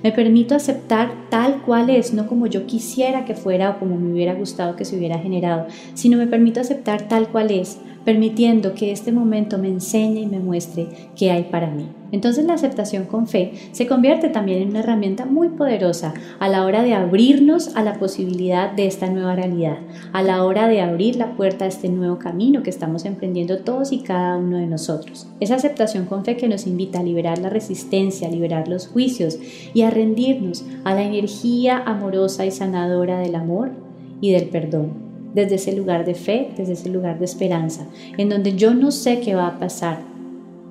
me 0.03 0.13
permito 0.13 0.55
aceptar 0.55 1.13
tal 1.31 1.63
cual 1.63 1.91
es, 1.91 2.13
no 2.13 2.27
como 2.27 2.47
yo 2.47 2.67
quisiera 2.67 3.25
que 3.25 3.35
fuera 3.35 3.71
o 3.71 3.79
como 3.79 3.97
me 3.97 4.13
hubiera 4.13 4.35
gustado 4.35 4.77
que 4.77 4.85
se 4.85 4.97
hubiera 4.97 5.19
generado, 5.19 5.67
sino 5.95 6.19
me 6.19 6.27
permito 6.27 6.61
aceptar 6.61 7.09
tal 7.09 7.29
cual 7.29 7.51
es, 7.51 7.79
permitiendo 8.07 8.73
que 8.73 8.93
este 8.93 9.11
momento 9.11 9.59
me 9.59 9.67
enseñe 9.67 10.21
y 10.21 10.27
me 10.27 10.39
muestre 10.39 10.87
qué 11.17 11.33
hay 11.33 11.43
para 11.43 11.69
mí. 11.73 11.89
Entonces 12.13 12.45
la 12.45 12.55
aceptación 12.55 13.05
con 13.05 13.27
fe 13.27 13.53
se 13.73 13.89
convierte 13.89 14.29
también 14.29 14.63
en 14.63 14.69
una 14.69 14.79
herramienta 14.79 15.27
muy 15.27 15.49
poderosa 15.49 16.15
a 16.39 16.49
la 16.49 16.65
hora 16.65 16.85
de 16.85 16.95
abrirnos 16.95 17.75
a 17.75 17.83
la 17.83 17.95
posibilidad 17.95 18.71
de 18.71 18.87
esta 18.87 19.11
nueva 19.11 19.35
realidad, 19.35 19.79
a 20.13 20.23
la 20.23 20.45
hora 20.45 20.69
de 20.69 20.81
abrir 20.81 21.17
la 21.17 21.33
puerta 21.33 21.65
a 21.65 21.69
este 21.69 21.89
nuevo 21.89 22.21
camino 22.21 22.63
que 22.63 22.71
estamos 22.71 23.05
emprendiendo 23.05 23.59
todos 23.59 23.91
y 23.91 23.99
cada 23.99 24.37
uno 24.37 24.59
de 24.59 24.69
nosotros. 24.69 25.27
Esa 25.41 25.57
aceptación 25.57 26.07
con 26.07 26.25
fe 26.25 26.37
que 26.37 26.49
nos 26.49 26.69
invita 26.69 27.01
a 27.01 27.03
liberar 27.03 27.39
la 27.39 27.51
resistencia, 27.51 28.29
a 28.29 28.31
liberar 28.31 28.69
los 28.69 28.87
juicios 28.87 29.37
y 29.75 29.83
a 29.83 29.91
rendirnos 29.91 30.65
a 30.85 30.95
la 30.95 31.03
energía 31.03 31.83
amorosa 31.85 32.47
y 32.47 32.53
sanadora 32.53 33.19
del 33.19 33.35
amor 33.35 33.73
y 34.21 34.31
del 34.31 34.49
perdón 34.49 35.06
desde 35.37 35.57
ese 35.57 35.77
lugar 35.77 36.07
de 36.07 36.15
fe, 36.15 36.49
desde 36.57 36.73
ese 36.73 36.89
lugar 36.89 37.19
de 37.19 37.27
esperanza, 37.27 37.87
en 38.17 38.31
donde 38.31 38.57
yo 38.57 38.73
no 38.73 38.91
sé 38.91 39.21
qué 39.21 39.35
va 39.35 39.49
a 39.49 39.59
pasar, 39.59 39.99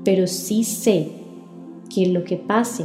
pero 0.04 0.26
sí 0.26 0.64
sé 0.64 1.12
que 1.94 2.08
lo 2.08 2.24
que 2.24 2.38
pase 2.38 2.84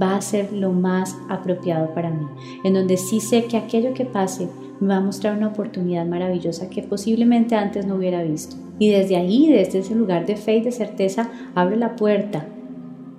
va 0.00 0.16
a 0.16 0.20
ser 0.20 0.52
lo 0.52 0.72
más 0.72 1.16
apropiado 1.30 1.94
para 1.94 2.10
mí, 2.10 2.26
en 2.62 2.74
donde 2.74 2.98
sí 2.98 3.20
sé 3.20 3.44
que 3.44 3.56
aquello 3.56 3.94
que 3.94 4.04
pase 4.04 4.50
me 4.80 4.88
va 4.88 4.96
a 4.96 5.00
mostrar 5.00 5.34
una 5.34 5.48
oportunidad 5.48 6.04
maravillosa 6.04 6.68
que 6.68 6.82
posiblemente 6.82 7.54
antes 7.54 7.86
no 7.86 7.94
hubiera 7.94 8.22
visto. 8.22 8.56
Y 8.78 8.90
desde 8.90 9.16
ahí, 9.16 9.50
desde 9.50 9.78
ese 9.78 9.94
lugar 9.94 10.26
de 10.26 10.36
fe 10.36 10.56
y 10.56 10.60
de 10.60 10.72
certeza, 10.72 11.30
abre 11.54 11.76
la 11.76 11.96
puerta 11.96 12.44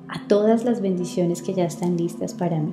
a 0.09 0.27
todas 0.27 0.63
las 0.63 0.79
bendiciones 0.79 1.41
que 1.41 1.55
ya 1.55 1.65
están 1.65 1.97
listas 1.97 2.35
para 2.35 2.59
mí. 2.59 2.71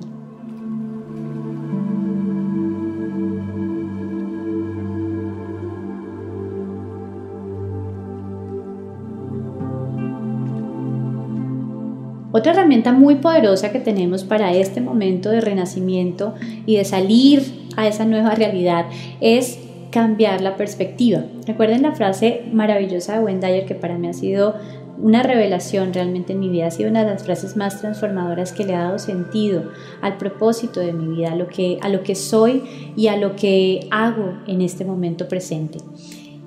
Otra 12.35 12.53
herramienta 12.53 12.93
muy 12.93 13.15
poderosa 13.15 13.71
que 13.71 13.79
tenemos 13.79 14.23
para 14.23 14.53
este 14.53 14.81
momento 14.81 15.29
de 15.29 15.39
renacimiento 15.39 16.33
y 16.65 16.77
de 16.77 16.83
salir 16.83 17.69
a 17.77 17.87
esa 17.87 18.05
nueva 18.05 18.33
realidad 18.33 18.87
es 19.21 19.59
cambiar 19.91 20.41
la 20.41 20.57
perspectiva. 20.57 21.25
Recuerden 21.45 21.83
la 21.83 21.91
frase 21.91 22.41
maravillosa 22.51 23.13
de 23.13 23.23
Wendy 23.23 23.65
que 23.67 23.75
para 23.75 23.99
mí 23.99 24.07
ha 24.07 24.13
sido 24.13 24.55
una 24.97 25.21
revelación 25.21 25.93
realmente 25.93 26.33
en 26.33 26.39
mi 26.39 26.49
vida, 26.49 26.65
ha 26.65 26.71
sido 26.71 26.89
una 26.89 27.03
de 27.03 27.11
las 27.11 27.23
frases 27.23 27.55
más 27.55 27.79
transformadoras 27.79 28.51
que 28.51 28.63
le 28.63 28.73
ha 28.73 28.85
dado 28.85 28.97
sentido 28.97 29.65
al 30.01 30.17
propósito 30.17 30.79
de 30.79 30.91
mi 30.91 31.15
vida, 31.15 31.33
a 31.33 31.35
lo 31.35 31.47
que, 31.47 31.77
a 31.83 31.89
lo 31.89 32.01
que 32.01 32.15
soy 32.15 32.63
y 32.95 33.09
a 33.09 33.17
lo 33.17 33.35
que 33.35 33.87
hago 33.91 34.39
en 34.47 34.61
este 34.61 34.85
momento 34.85 35.27
presente. 35.27 35.77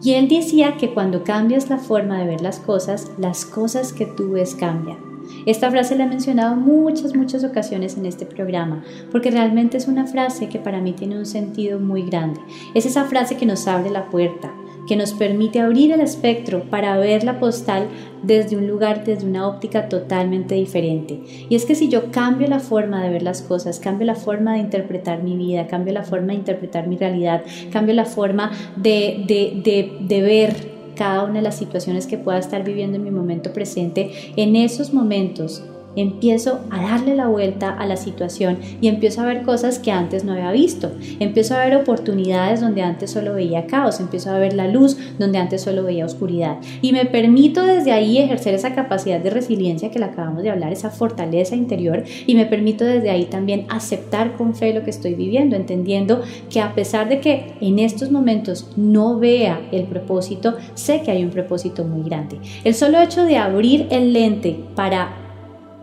Y 0.03 0.14
él 0.14 0.27
decía 0.27 0.77
que 0.79 0.92
cuando 0.92 1.22
cambias 1.22 1.70
la 1.70 1.79
forma 1.79 2.18
de 2.18 2.27
ver 2.27 2.40
las 2.40 2.59
cosas, 2.59 3.12
las 3.18 3.46
cosas 3.46 3.92
que 3.92 4.07
tú 4.07 4.33
ves 4.33 4.57
cambian. 4.57 5.15
Esta 5.47 5.71
frase 5.71 5.97
la 5.97 6.05
he 6.05 6.09
mencionado 6.09 6.57
muchas, 6.57 7.15
muchas 7.15 7.45
ocasiones 7.45 7.97
en 7.97 8.07
este 8.07 8.27
programa, 8.27 8.83
porque 9.11 9.31
realmente 9.31 9.77
es 9.77 9.89
una 9.89 10.07
frase 10.07 10.49
que 10.49 10.59
para 10.59 10.81
mí 10.81 10.93
tiene 10.93 11.19
un 11.19 11.27
sentido 11.27 11.79
muy 11.79 12.03
grande. 12.03 12.41
Es 12.75 12.87
esa 12.87 13.05
frase 13.05 13.37
que 13.37 13.47
nos 13.47 13.67
abre 13.67 13.91
la 13.91 14.09
puerta, 14.11 14.53
que 14.87 14.97
nos 14.97 15.12
permite 15.12 15.61
abrir 15.61 15.93
el 15.93 16.01
espectro 16.01 16.62
para 16.71 16.97
ver 16.97 17.25
la 17.25 17.39
postal 17.39 17.89
desde 18.23 18.57
un 18.57 18.67
lugar, 18.67 19.05
desde 19.05 19.27
una 19.27 19.47
óptica 19.47 19.89
totalmente 19.89 20.55
diferente. 20.55 21.21
Y 21.49 21.55
es 21.55 21.65
que 21.65 21.75
si 21.75 21.89
yo 21.89 22.11
cambio 22.11 22.49
la 22.49 22.61
forma 22.61 23.03
de 23.03 23.11
ver 23.11 23.23
las 23.23 23.43
cosas, 23.43 23.81
cambio 23.81 24.07
la 24.07 24.15
forma 24.15 24.55
de 24.55 24.61
interpretar 24.61 25.23
mi 25.23 25.37
vida, 25.37 25.67
cambio 25.67 25.93
la 25.93 26.03
forma 26.03 26.29
de 26.29 26.35
interpretar 26.35 26.87
mi 26.87 26.97
realidad, 26.97 27.43
cambio 27.73 27.95
la 27.95 28.05
forma 28.05 28.51
de, 28.77 29.25
de, 29.27 29.99
de, 30.01 30.23
ver 30.23 30.76
cada 30.97 31.23
una 31.25 31.35
de 31.35 31.43
las 31.43 31.57
situaciones 31.57 32.07
que 32.07 32.19
pueda 32.19 32.39
estar 32.39 32.65
viviendo 32.65 32.97
en 32.97 33.05
mi 33.05 33.13
momento 33.13 33.53
presente, 33.53 34.11
en 34.37 34.57
esos 34.57 34.93
momentos 34.93 35.63
empiezo 35.97 36.61
a 36.71 36.83
darle 36.83 37.15
la 37.17 37.27
vuelta 37.27 37.71
a 37.71 37.87
la 37.87 37.97
situación 37.97 38.59
y 38.81 38.89
empiezo 38.89 39.23
a 39.23 39.27
ver 39.27 39.43
cosas 39.43 39.79
que 39.79 39.91
antes 39.91 40.25
no 40.25 40.33
había 40.33 40.53
visto. 40.53 40.93
Empiezo 41.19 41.55
a 41.55 41.65
ver 41.65 41.77
oportunidades 41.77 42.61
donde 42.61 42.83
antes 42.83 43.11
solo 43.11 43.35
veía 43.35 43.67
caos, 43.67 44.01
empiezo 44.01 44.31
a 44.31 44.39
ver 44.39 44.53
la 44.53 44.69
luz 44.69 44.97
donde 45.19 45.39
antes 45.39 45.63
solo 45.63 45.83
veía 45.83 46.05
oscuridad. 46.05 46.59
Y 46.83 46.93
me 46.93 47.07
permito 47.07 47.65
desde 47.65 47.93
ahí 47.93 48.19
ejercer 48.19 48.55
esa 48.55 48.75
capacidad 48.75 49.21
de 49.21 49.31
resiliencia 49.31 49.91
que 49.91 49.99
le 49.99 50.05
acabamos 50.05 50.43
de 50.43 50.51
hablar, 50.51 50.73
esa 50.73 50.91
fortaleza 50.91 51.57
interior 51.57 52.05
y 52.27 52.35
me 52.35 52.47
permito 52.47 52.85
desde 52.85 53.11
ahí 53.11 53.25
también 53.25 53.67
aceptar 53.69 54.37
con 54.37 54.55
fe 54.55 54.75
lo 54.75 54.85
que 54.85 54.91
estoy 54.91 55.15
viviendo, 55.15 55.57
entendiendo 55.57 56.23
que 56.51 56.61
a 56.61 56.75
pesar 56.75 57.09
de 57.09 57.21
que 57.21 57.55
en 57.61 57.79
estos 57.79 58.11
momentos 58.11 58.71
no 58.77 59.19
vea 59.19 59.61
el 59.73 59.85
propósito, 59.85 60.57
sé 60.75 61.03
que 61.03 61.11
hay 61.11 61.25
un 61.25 61.31
propósito 61.31 61.85
muy 61.85 62.03
grande. 62.03 62.39
El 62.65 62.75
solo 62.75 63.01
hecho 63.01 63.25
de 63.25 63.37
abrir 63.37 63.87
el 63.91 64.13
lente 64.13 64.57
para 64.75 65.26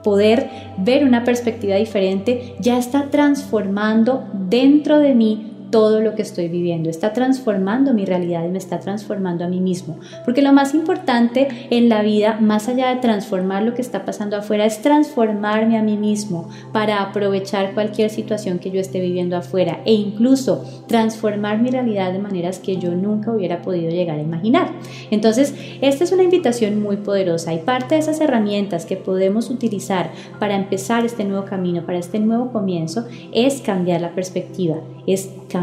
poder 0.04 0.50
ver 0.78 1.06
una 1.06 1.24
perspectiva 1.24 1.76
diferente, 1.76 2.56
ya 2.60 2.78
está 2.78 3.10
transformando 3.10 4.24
dentro 4.34 5.00
de 5.00 5.16
mí 5.16 5.53
todo 5.74 6.02
lo 6.02 6.14
que 6.14 6.22
estoy 6.22 6.50
viviendo, 6.50 6.92
está 6.92 7.14
transformando 7.14 7.96
mi 7.96 8.06
realidad 8.06 8.46
y 8.46 8.50
me 8.50 8.60
está 8.60 8.80
transformando 8.80 9.44
a 9.44 9.48
mí 9.48 9.60
mismo. 9.60 9.98
Porque 10.24 10.44
lo 10.44 10.54
más 10.54 10.76
importante 10.76 11.48
en 11.72 11.90
la 11.90 12.04
vida, 12.04 12.38
más 12.40 12.70
allá 12.70 12.90
de 12.90 13.02
transformar 13.02 13.64
lo 13.64 13.74
que 13.74 13.82
está 13.82 14.06
pasando 14.06 14.38
afuera, 14.38 14.68
es 14.68 14.84
transformarme 14.84 15.76
a 15.80 15.82
mí 15.82 15.98
mismo 15.98 16.48
para 16.74 17.02
aprovechar 17.02 17.74
cualquier 17.74 18.12
situación 18.12 18.60
que 18.60 18.70
yo 18.70 18.80
esté 18.80 19.00
viviendo 19.00 19.36
afuera 19.36 19.80
e 19.84 19.94
incluso 19.94 20.64
transformar 20.88 21.60
mi 21.60 21.72
realidad 21.72 22.14
de 22.14 22.20
maneras 22.20 22.60
que 22.60 22.78
yo 22.78 22.92
nunca 22.92 23.32
hubiera 23.32 23.64
podido 23.64 23.90
llegar 23.90 24.20
a 24.20 24.22
imaginar. 24.22 24.72
Entonces, 25.10 25.56
esta 25.82 26.04
es 26.04 26.12
una 26.12 26.22
invitación 26.22 26.84
muy 26.84 26.98
poderosa 26.98 27.52
y 27.52 27.58
parte 27.58 27.96
de 27.96 28.02
esas 28.02 28.22
herramientas 28.22 28.86
que 28.86 28.96
podemos 28.96 29.50
utilizar 29.50 30.12
para 30.38 30.56
empezar 30.56 31.04
este 31.04 31.24
nuevo 31.24 31.46
camino, 31.46 31.84
para 31.84 31.98
este 31.98 32.20
nuevo 32.20 32.52
comienzo, 32.52 33.08
es 33.32 33.60
cambiar 33.62 34.02
la 34.02 34.14
perspectiva, 34.14 34.76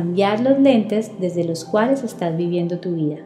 los 0.05 0.59
lentes 0.61 1.13
desde 1.21 1.45
los 1.45 1.65
cuales 1.65 2.03
estás 2.03 2.37
viviendo 2.37 2.79
tu 2.79 2.95
vida. 2.95 3.17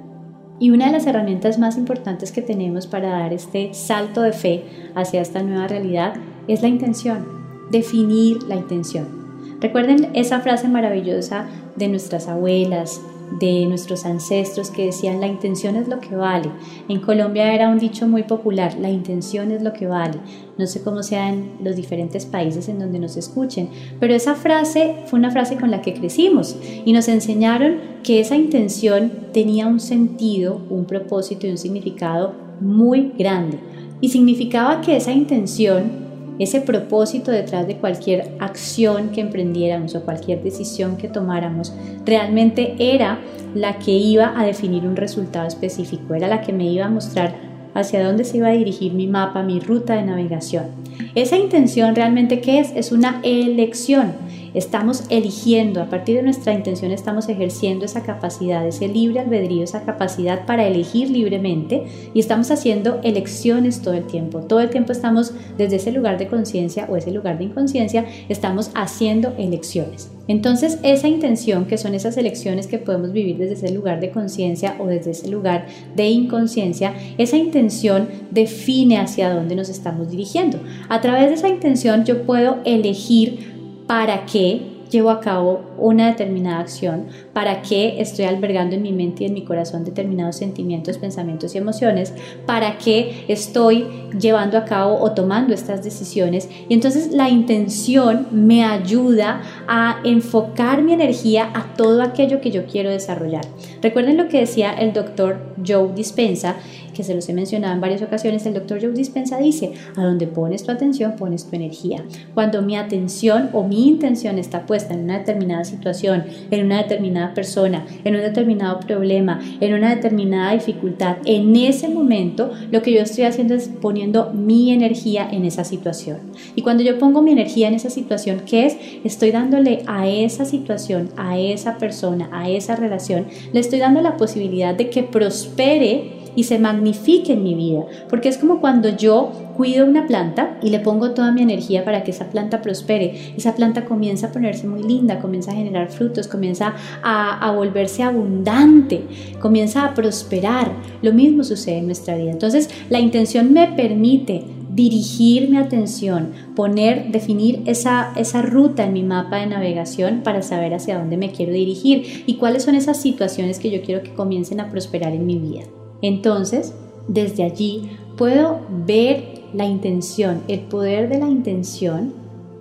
Y 0.58 0.70
una 0.70 0.86
de 0.86 0.92
las 0.92 1.06
herramientas 1.06 1.58
más 1.58 1.76
importantes 1.76 2.30
que 2.30 2.42
tenemos 2.42 2.86
para 2.86 3.10
dar 3.10 3.32
este 3.32 3.74
salto 3.74 4.22
de 4.22 4.32
fe 4.32 4.64
hacia 4.94 5.20
esta 5.20 5.42
nueva 5.42 5.66
realidad 5.66 6.14
es 6.46 6.62
la 6.62 6.68
intención, 6.68 7.26
definir 7.70 8.42
la 8.44 8.56
intención. 8.56 9.24
Recuerden 9.60 10.10
esa 10.14 10.40
frase 10.40 10.68
maravillosa 10.68 11.46
de 11.76 11.88
nuestras 11.88 12.28
abuelas, 12.28 13.00
de 13.38 13.66
nuestros 13.66 14.04
ancestros 14.04 14.70
que 14.70 14.86
decían 14.86 15.20
la 15.20 15.26
intención 15.26 15.76
es 15.76 15.88
lo 15.88 16.00
que 16.00 16.14
vale. 16.14 16.50
En 16.88 17.00
Colombia 17.00 17.52
era 17.52 17.68
un 17.68 17.78
dicho 17.78 18.06
muy 18.06 18.22
popular, 18.22 18.76
la 18.80 18.90
intención 18.90 19.50
es 19.50 19.62
lo 19.62 19.72
que 19.72 19.86
vale. 19.86 20.18
No 20.56 20.66
sé 20.66 20.82
cómo 20.82 21.02
sea 21.02 21.28
en 21.28 21.56
los 21.62 21.76
diferentes 21.76 22.26
países 22.26 22.68
en 22.68 22.78
donde 22.78 22.98
nos 22.98 23.16
escuchen, 23.16 23.68
pero 23.98 24.14
esa 24.14 24.34
frase 24.34 24.96
fue 25.06 25.18
una 25.18 25.30
frase 25.30 25.56
con 25.56 25.70
la 25.70 25.82
que 25.82 25.94
crecimos 25.94 26.56
y 26.84 26.92
nos 26.92 27.08
enseñaron 27.08 27.78
que 28.02 28.20
esa 28.20 28.36
intención 28.36 29.10
tenía 29.32 29.66
un 29.66 29.80
sentido, 29.80 30.60
un 30.70 30.84
propósito 30.84 31.46
y 31.46 31.50
un 31.50 31.58
significado 31.58 32.34
muy 32.60 33.12
grande. 33.18 33.58
Y 34.00 34.10
significaba 34.10 34.80
que 34.80 34.96
esa 34.96 35.12
intención 35.12 36.03
ese 36.38 36.60
propósito 36.60 37.30
detrás 37.30 37.66
de 37.66 37.76
cualquier 37.76 38.32
acción 38.40 39.10
que 39.10 39.20
emprendiéramos 39.20 39.94
o 39.94 40.04
cualquier 40.04 40.42
decisión 40.42 40.96
que 40.96 41.08
tomáramos 41.08 41.72
realmente 42.04 42.74
era 42.78 43.18
la 43.54 43.78
que 43.78 43.92
iba 43.92 44.38
a 44.38 44.44
definir 44.44 44.84
un 44.84 44.96
resultado 44.96 45.46
específico, 45.46 46.14
era 46.14 46.28
la 46.28 46.40
que 46.40 46.52
me 46.52 46.66
iba 46.66 46.86
a 46.86 46.90
mostrar 46.90 47.34
hacia 47.74 48.04
dónde 48.04 48.24
se 48.24 48.38
iba 48.38 48.48
a 48.48 48.52
dirigir 48.52 48.92
mi 48.94 49.06
mapa, 49.06 49.42
mi 49.42 49.60
ruta 49.60 49.94
de 49.94 50.02
navegación. 50.02 50.66
Esa 51.14 51.36
intención 51.36 51.94
realmente 51.94 52.40
qué 52.40 52.60
es? 52.60 52.72
Es 52.74 52.92
una 52.92 53.20
elección 53.22 54.12
Estamos 54.54 55.02
eligiendo, 55.08 55.82
a 55.82 55.90
partir 55.90 56.14
de 56.14 56.22
nuestra 56.22 56.52
intención 56.52 56.92
estamos 56.92 57.28
ejerciendo 57.28 57.84
esa 57.84 58.04
capacidad, 58.04 58.64
ese 58.64 58.86
libre 58.86 59.18
albedrío, 59.18 59.64
esa 59.64 59.82
capacidad 59.82 60.46
para 60.46 60.64
elegir 60.64 61.10
libremente 61.10 61.82
y 62.14 62.20
estamos 62.20 62.52
haciendo 62.52 63.00
elecciones 63.02 63.82
todo 63.82 63.94
el 63.94 64.04
tiempo. 64.04 64.42
Todo 64.42 64.60
el 64.60 64.70
tiempo 64.70 64.92
estamos 64.92 65.32
desde 65.58 65.76
ese 65.76 65.90
lugar 65.90 66.18
de 66.18 66.28
conciencia 66.28 66.86
o 66.88 66.96
ese 66.96 67.10
lugar 67.10 67.36
de 67.38 67.44
inconsciencia, 67.44 68.06
estamos 68.28 68.70
haciendo 68.76 69.34
elecciones. 69.38 70.10
Entonces, 70.26 70.78
esa 70.82 71.08
intención, 71.08 71.66
que 71.66 71.76
son 71.76 71.94
esas 71.94 72.16
elecciones 72.16 72.66
que 72.66 72.78
podemos 72.78 73.12
vivir 73.12 73.36
desde 73.36 73.54
ese 73.54 73.74
lugar 73.74 74.00
de 74.00 74.10
conciencia 74.10 74.76
o 74.78 74.86
desde 74.86 75.10
ese 75.10 75.28
lugar 75.28 75.66
de 75.94 76.08
inconsciencia, 76.08 76.94
esa 77.18 77.36
intención 77.36 78.08
define 78.30 78.98
hacia 78.98 79.34
dónde 79.34 79.54
nos 79.54 79.68
estamos 79.68 80.10
dirigiendo. 80.10 80.58
A 80.88 81.00
través 81.00 81.28
de 81.28 81.34
esa 81.34 81.48
intención 81.48 82.04
yo 82.04 82.22
puedo 82.22 82.58
elegir 82.64 83.53
para 83.86 84.26
qué 84.26 84.74
llevo 84.90 85.10
a 85.10 85.20
cabo 85.20 85.62
una 85.76 86.06
determinada 86.06 86.60
acción, 86.60 87.06
para 87.32 87.62
qué 87.62 88.00
estoy 88.00 88.26
albergando 88.26 88.76
en 88.76 88.82
mi 88.82 88.92
mente 88.92 89.24
y 89.24 89.26
en 89.26 89.34
mi 89.34 89.44
corazón 89.44 89.84
determinados 89.84 90.36
sentimientos, 90.36 90.98
pensamientos 90.98 91.54
y 91.54 91.58
emociones, 91.58 92.12
para 92.46 92.78
qué 92.78 93.24
estoy 93.26 93.86
llevando 94.18 94.56
a 94.56 94.64
cabo 94.64 95.00
o 95.00 95.12
tomando 95.12 95.52
estas 95.52 95.82
decisiones. 95.82 96.48
Y 96.68 96.74
entonces 96.74 97.12
la 97.12 97.28
intención 97.28 98.28
me 98.30 98.64
ayuda 98.64 99.42
a 99.66 100.00
enfocar 100.04 100.82
mi 100.82 100.92
energía 100.92 101.50
a 101.54 101.74
todo 101.74 102.00
aquello 102.02 102.40
que 102.40 102.52
yo 102.52 102.66
quiero 102.66 102.90
desarrollar. 102.90 103.44
Recuerden 103.82 104.16
lo 104.16 104.28
que 104.28 104.40
decía 104.40 104.72
el 104.72 104.92
doctor 104.92 105.38
Joe 105.66 105.92
Dispensa 105.94 106.56
que 106.94 107.04
se 107.04 107.14
los 107.14 107.28
he 107.28 107.34
mencionado 107.34 107.74
en 107.74 107.80
varias 107.80 108.02
ocasiones, 108.02 108.46
el 108.46 108.54
doctor 108.54 108.80
Joe 108.80 108.92
Dispensa 108.92 109.38
dice, 109.38 109.72
a 109.96 110.02
donde 110.02 110.26
pones 110.26 110.64
tu 110.64 110.72
atención, 110.72 111.16
pones 111.16 111.44
tu 111.44 111.56
energía. 111.56 112.04
Cuando 112.32 112.62
mi 112.62 112.76
atención 112.76 113.50
o 113.52 113.64
mi 113.64 113.86
intención 113.88 114.38
está 114.38 114.64
puesta 114.66 114.94
en 114.94 115.04
una 115.04 115.18
determinada 115.18 115.64
situación, 115.64 116.24
en 116.50 116.66
una 116.66 116.82
determinada 116.82 117.34
persona, 117.34 117.84
en 118.04 118.14
un 118.14 118.22
determinado 118.22 118.80
problema, 118.80 119.40
en 119.60 119.74
una 119.74 119.94
determinada 119.94 120.52
dificultad, 120.52 121.16
en 121.24 121.54
ese 121.56 121.88
momento 121.88 122.52
lo 122.70 122.82
que 122.82 122.92
yo 122.92 123.00
estoy 123.00 123.24
haciendo 123.24 123.54
es 123.54 123.68
poniendo 123.68 124.32
mi 124.32 124.72
energía 124.72 125.28
en 125.30 125.44
esa 125.44 125.64
situación. 125.64 126.18
Y 126.54 126.62
cuando 126.62 126.82
yo 126.82 126.98
pongo 126.98 127.22
mi 127.22 127.32
energía 127.32 127.68
en 127.68 127.74
esa 127.74 127.90
situación, 127.90 128.42
¿qué 128.46 128.66
es? 128.66 128.76
Estoy 129.04 129.30
dándole 129.30 129.82
a 129.86 130.08
esa 130.08 130.44
situación, 130.44 131.10
a 131.16 131.38
esa 131.38 131.78
persona, 131.78 132.28
a 132.32 132.48
esa 132.48 132.76
relación, 132.76 133.26
le 133.52 133.60
estoy 133.60 133.78
dando 133.78 134.00
la 134.00 134.16
posibilidad 134.16 134.74
de 134.74 134.90
que 134.90 135.02
prospere 135.02 136.23
y 136.36 136.44
se 136.44 136.58
magnifique 136.58 137.32
en 137.32 137.42
mi 137.42 137.54
vida. 137.54 137.84
Porque 138.08 138.28
es 138.28 138.38
como 138.38 138.60
cuando 138.60 138.88
yo 138.88 139.32
cuido 139.56 139.86
una 139.86 140.06
planta 140.06 140.58
y 140.62 140.70
le 140.70 140.80
pongo 140.80 141.12
toda 141.12 141.32
mi 141.32 141.42
energía 141.42 141.84
para 141.84 142.04
que 142.04 142.10
esa 142.10 142.26
planta 142.26 142.60
prospere. 142.60 143.34
Esa 143.36 143.54
planta 143.54 143.84
comienza 143.84 144.28
a 144.28 144.32
ponerse 144.32 144.66
muy 144.66 144.82
linda, 144.82 145.20
comienza 145.20 145.52
a 145.52 145.54
generar 145.54 145.90
frutos, 145.90 146.28
comienza 146.28 146.74
a, 147.02 147.52
volverse 147.54 148.02
abundante, 148.02 149.04
comienza 149.40 149.84
a 149.84 149.94
prosperar. 149.94 150.72
Lo 151.02 151.12
mismo 151.12 151.44
sucede 151.44 151.78
en 151.78 151.86
nuestra 151.86 152.16
vida. 152.16 152.30
Entonces 152.30 152.68
la 152.90 153.00
intención 153.00 153.52
me 153.52 153.68
permite 153.68 154.44
dirigir 154.70 155.48
mi 155.50 155.56
atención, 155.56 156.32
poner, 156.56 157.12
definir 157.12 157.62
esa, 157.66 158.12
esa 158.16 158.42
ruta 158.42 158.84
en 158.84 158.92
mi 158.92 159.04
mapa 159.04 159.36
de 159.36 159.46
navegación 159.46 160.22
para 160.24 160.42
saber 160.42 160.74
hacia 160.74 160.98
dónde 160.98 161.16
me 161.16 161.30
quiero 161.30 161.52
dirigir 161.52 162.24
y 162.26 162.34
cuáles 162.34 162.64
son 162.64 162.74
esas 162.74 163.00
situaciones 163.00 163.60
que 163.60 163.70
yo 163.70 163.82
quiero 163.82 164.02
que 164.02 164.14
comiencen 164.14 164.58
a 164.58 164.70
prosperar 164.70 165.12
en 165.12 165.26
mi 165.26 165.38
vida. 165.38 165.62
Entonces, 166.04 166.74
desde 167.08 167.44
allí 167.44 167.96
puedo 168.18 168.60
ver 168.86 169.40
la 169.54 169.64
intención, 169.64 170.42
el 170.48 170.60
poder 170.60 171.08
de 171.08 171.18
la 171.18 171.28
intención 171.28 172.12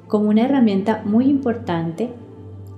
como 0.07 0.29
una 0.29 0.45
herramienta 0.45 1.01
muy 1.03 1.25
importante 1.25 2.09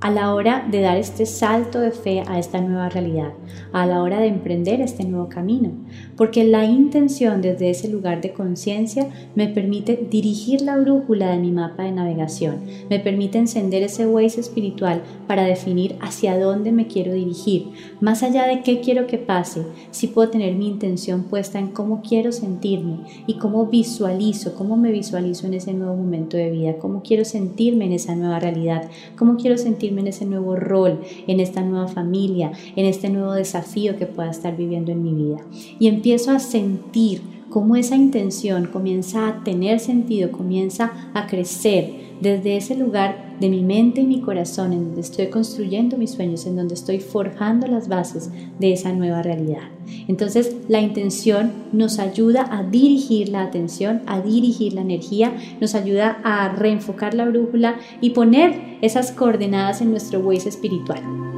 a 0.05 0.11
la 0.11 0.35
hora 0.35 0.63
de 0.69 0.81
dar 0.81 0.97
este 0.97 1.25
salto 1.25 1.79
de 1.79 1.89
fe 1.89 2.21
a 2.27 2.37
esta 2.37 2.61
nueva 2.61 2.89
realidad, 2.89 3.33
a 3.73 3.87
la 3.87 4.03
hora 4.03 4.19
de 4.19 4.27
emprender 4.27 4.79
este 4.79 5.03
nuevo 5.03 5.29
camino, 5.29 5.71
porque 6.15 6.43
la 6.43 6.63
intención 6.63 7.41
desde 7.41 7.71
ese 7.71 7.87
lugar 7.87 8.21
de 8.21 8.31
conciencia 8.31 9.09
me 9.33 9.47
permite 9.47 10.05
dirigir 10.11 10.61
la 10.61 10.77
brújula 10.77 11.31
de 11.31 11.39
mi 11.39 11.51
mapa 11.51 11.81
de 11.81 11.91
navegación, 11.91 12.65
me 12.87 12.99
permite 12.99 13.39
encender 13.39 13.81
ese 13.81 14.05
Waze 14.05 14.41
espiritual 14.41 15.01
para 15.25 15.41
definir 15.41 15.95
hacia 16.01 16.37
dónde 16.37 16.71
me 16.71 16.85
quiero 16.85 17.11
dirigir, 17.11 17.71
más 17.99 18.21
allá 18.21 18.45
de 18.45 18.61
qué 18.61 18.81
quiero 18.81 19.07
que 19.07 19.17
pase, 19.17 19.63
si 19.89 20.05
puedo 20.05 20.29
tener 20.29 20.53
mi 20.53 20.67
intención 20.67 21.23
puesta 21.23 21.57
en 21.57 21.69
cómo 21.69 22.03
quiero 22.07 22.31
sentirme 22.31 22.99
y 23.25 23.39
cómo 23.39 23.65
visualizo, 23.65 24.53
cómo 24.53 24.77
me 24.77 24.91
visualizo 24.91 25.47
en 25.47 25.55
ese 25.55 25.73
nuevo 25.73 25.95
momento 25.95 26.37
de 26.37 26.51
vida, 26.51 26.77
cómo 26.77 27.01
quiero 27.01 27.25
sentirme 27.25 27.85
en 27.85 27.93
esa 27.93 28.13
nueva 28.13 28.39
realidad, 28.39 28.87
cómo 29.17 29.37
quiero 29.37 29.57
sentirme 29.57 29.94
en 30.01 30.07
ese 30.07 30.25
nuevo 30.25 30.55
rol, 30.55 31.01
en 31.27 31.39
esta 31.39 31.61
nueva 31.61 31.87
familia, 31.87 32.51
en 32.75 32.85
este 32.85 33.09
nuevo 33.09 33.33
desafío 33.33 33.97
que 33.97 34.05
pueda 34.05 34.31
estar 34.31 34.55
viviendo 34.55 34.91
en 34.91 35.03
mi 35.03 35.13
vida. 35.13 35.37
Y 35.79 35.87
empiezo 35.87 36.31
a 36.31 36.39
sentir 36.39 37.21
cómo 37.49 37.75
esa 37.75 37.95
intención 37.95 38.67
comienza 38.67 39.27
a 39.27 39.43
tener 39.43 39.79
sentido, 39.79 40.31
comienza 40.31 41.11
a 41.13 41.27
crecer 41.27 42.05
desde 42.21 42.57
ese 42.57 42.75
lugar 42.75 43.24
de 43.39 43.49
mi 43.49 43.63
mente 43.63 44.01
y 44.01 44.05
mi 44.05 44.21
corazón, 44.21 44.73
en 44.73 44.85
donde 44.85 45.01
estoy 45.01 45.27
construyendo 45.27 45.97
mis 45.97 46.11
sueños, 46.11 46.45
en 46.45 46.55
donde 46.55 46.73
estoy 46.73 46.99
forjando 46.99 47.67
las 47.67 47.87
bases 47.87 48.29
de 48.59 48.73
esa 48.73 48.93
nueva 48.93 49.21
realidad. 49.21 49.69
Entonces, 50.07 50.55
la 50.67 50.81
intención 50.81 51.51
nos 51.71 51.99
ayuda 51.99 52.47
a 52.49 52.63
dirigir 52.63 53.29
la 53.29 53.43
atención, 53.43 54.01
a 54.07 54.21
dirigir 54.21 54.73
la 54.73 54.81
energía, 54.81 55.35
nos 55.59 55.75
ayuda 55.75 56.19
a 56.23 56.49
reenfocar 56.49 57.13
la 57.13 57.25
brújula 57.25 57.75
y 58.01 58.11
poner 58.11 58.77
esas 58.81 59.11
coordenadas 59.11 59.81
en 59.81 59.91
nuestro 59.91 60.19
Waze 60.19 60.49
espiritual. 60.49 61.34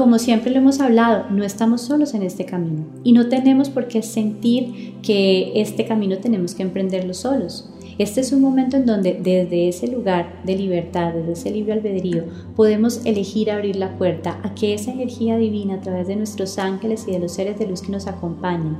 Como 0.00 0.18
siempre 0.18 0.50
lo 0.50 0.56
hemos 0.56 0.80
hablado, 0.80 1.26
no 1.28 1.44
estamos 1.44 1.82
solos 1.82 2.14
en 2.14 2.22
este 2.22 2.46
camino 2.46 2.86
y 3.04 3.12
no 3.12 3.28
tenemos 3.28 3.68
por 3.68 3.86
qué 3.86 4.00
sentir 4.00 4.94
que 5.02 5.60
este 5.60 5.84
camino 5.84 6.16
tenemos 6.16 6.54
que 6.54 6.62
emprenderlo 6.62 7.12
solos. 7.12 7.68
Este 7.98 8.22
es 8.22 8.32
un 8.32 8.40
momento 8.40 8.78
en 8.78 8.86
donde 8.86 9.12
desde 9.12 9.68
ese 9.68 9.88
lugar 9.88 10.40
de 10.44 10.56
libertad, 10.56 11.12
desde 11.12 11.32
ese 11.32 11.50
libre 11.50 11.74
albedrío, 11.74 12.24
podemos 12.56 13.04
elegir 13.04 13.50
abrir 13.50 13.76
la 13.76 13.98
puerta 13.98 14.40
a 14.42 14.54
que 14.54 14.72
esa 14.72 14.90
energía 14.90 15.36
divina 15.36 15.74
a 15.74 15.80
través 15.82 16.08
de 16.08 16.16
nuestros 16.16 16.58
ángeles 16.58 17.04
y 17.06 17.12
de 17.12 17.18
los 17.18 17.32
seres 17.32 17.58
de 17.58 17.66
luz 17.66 17.82
que 17.82 17.92
nos 17.92 18.06
acompañan 18.06 18.78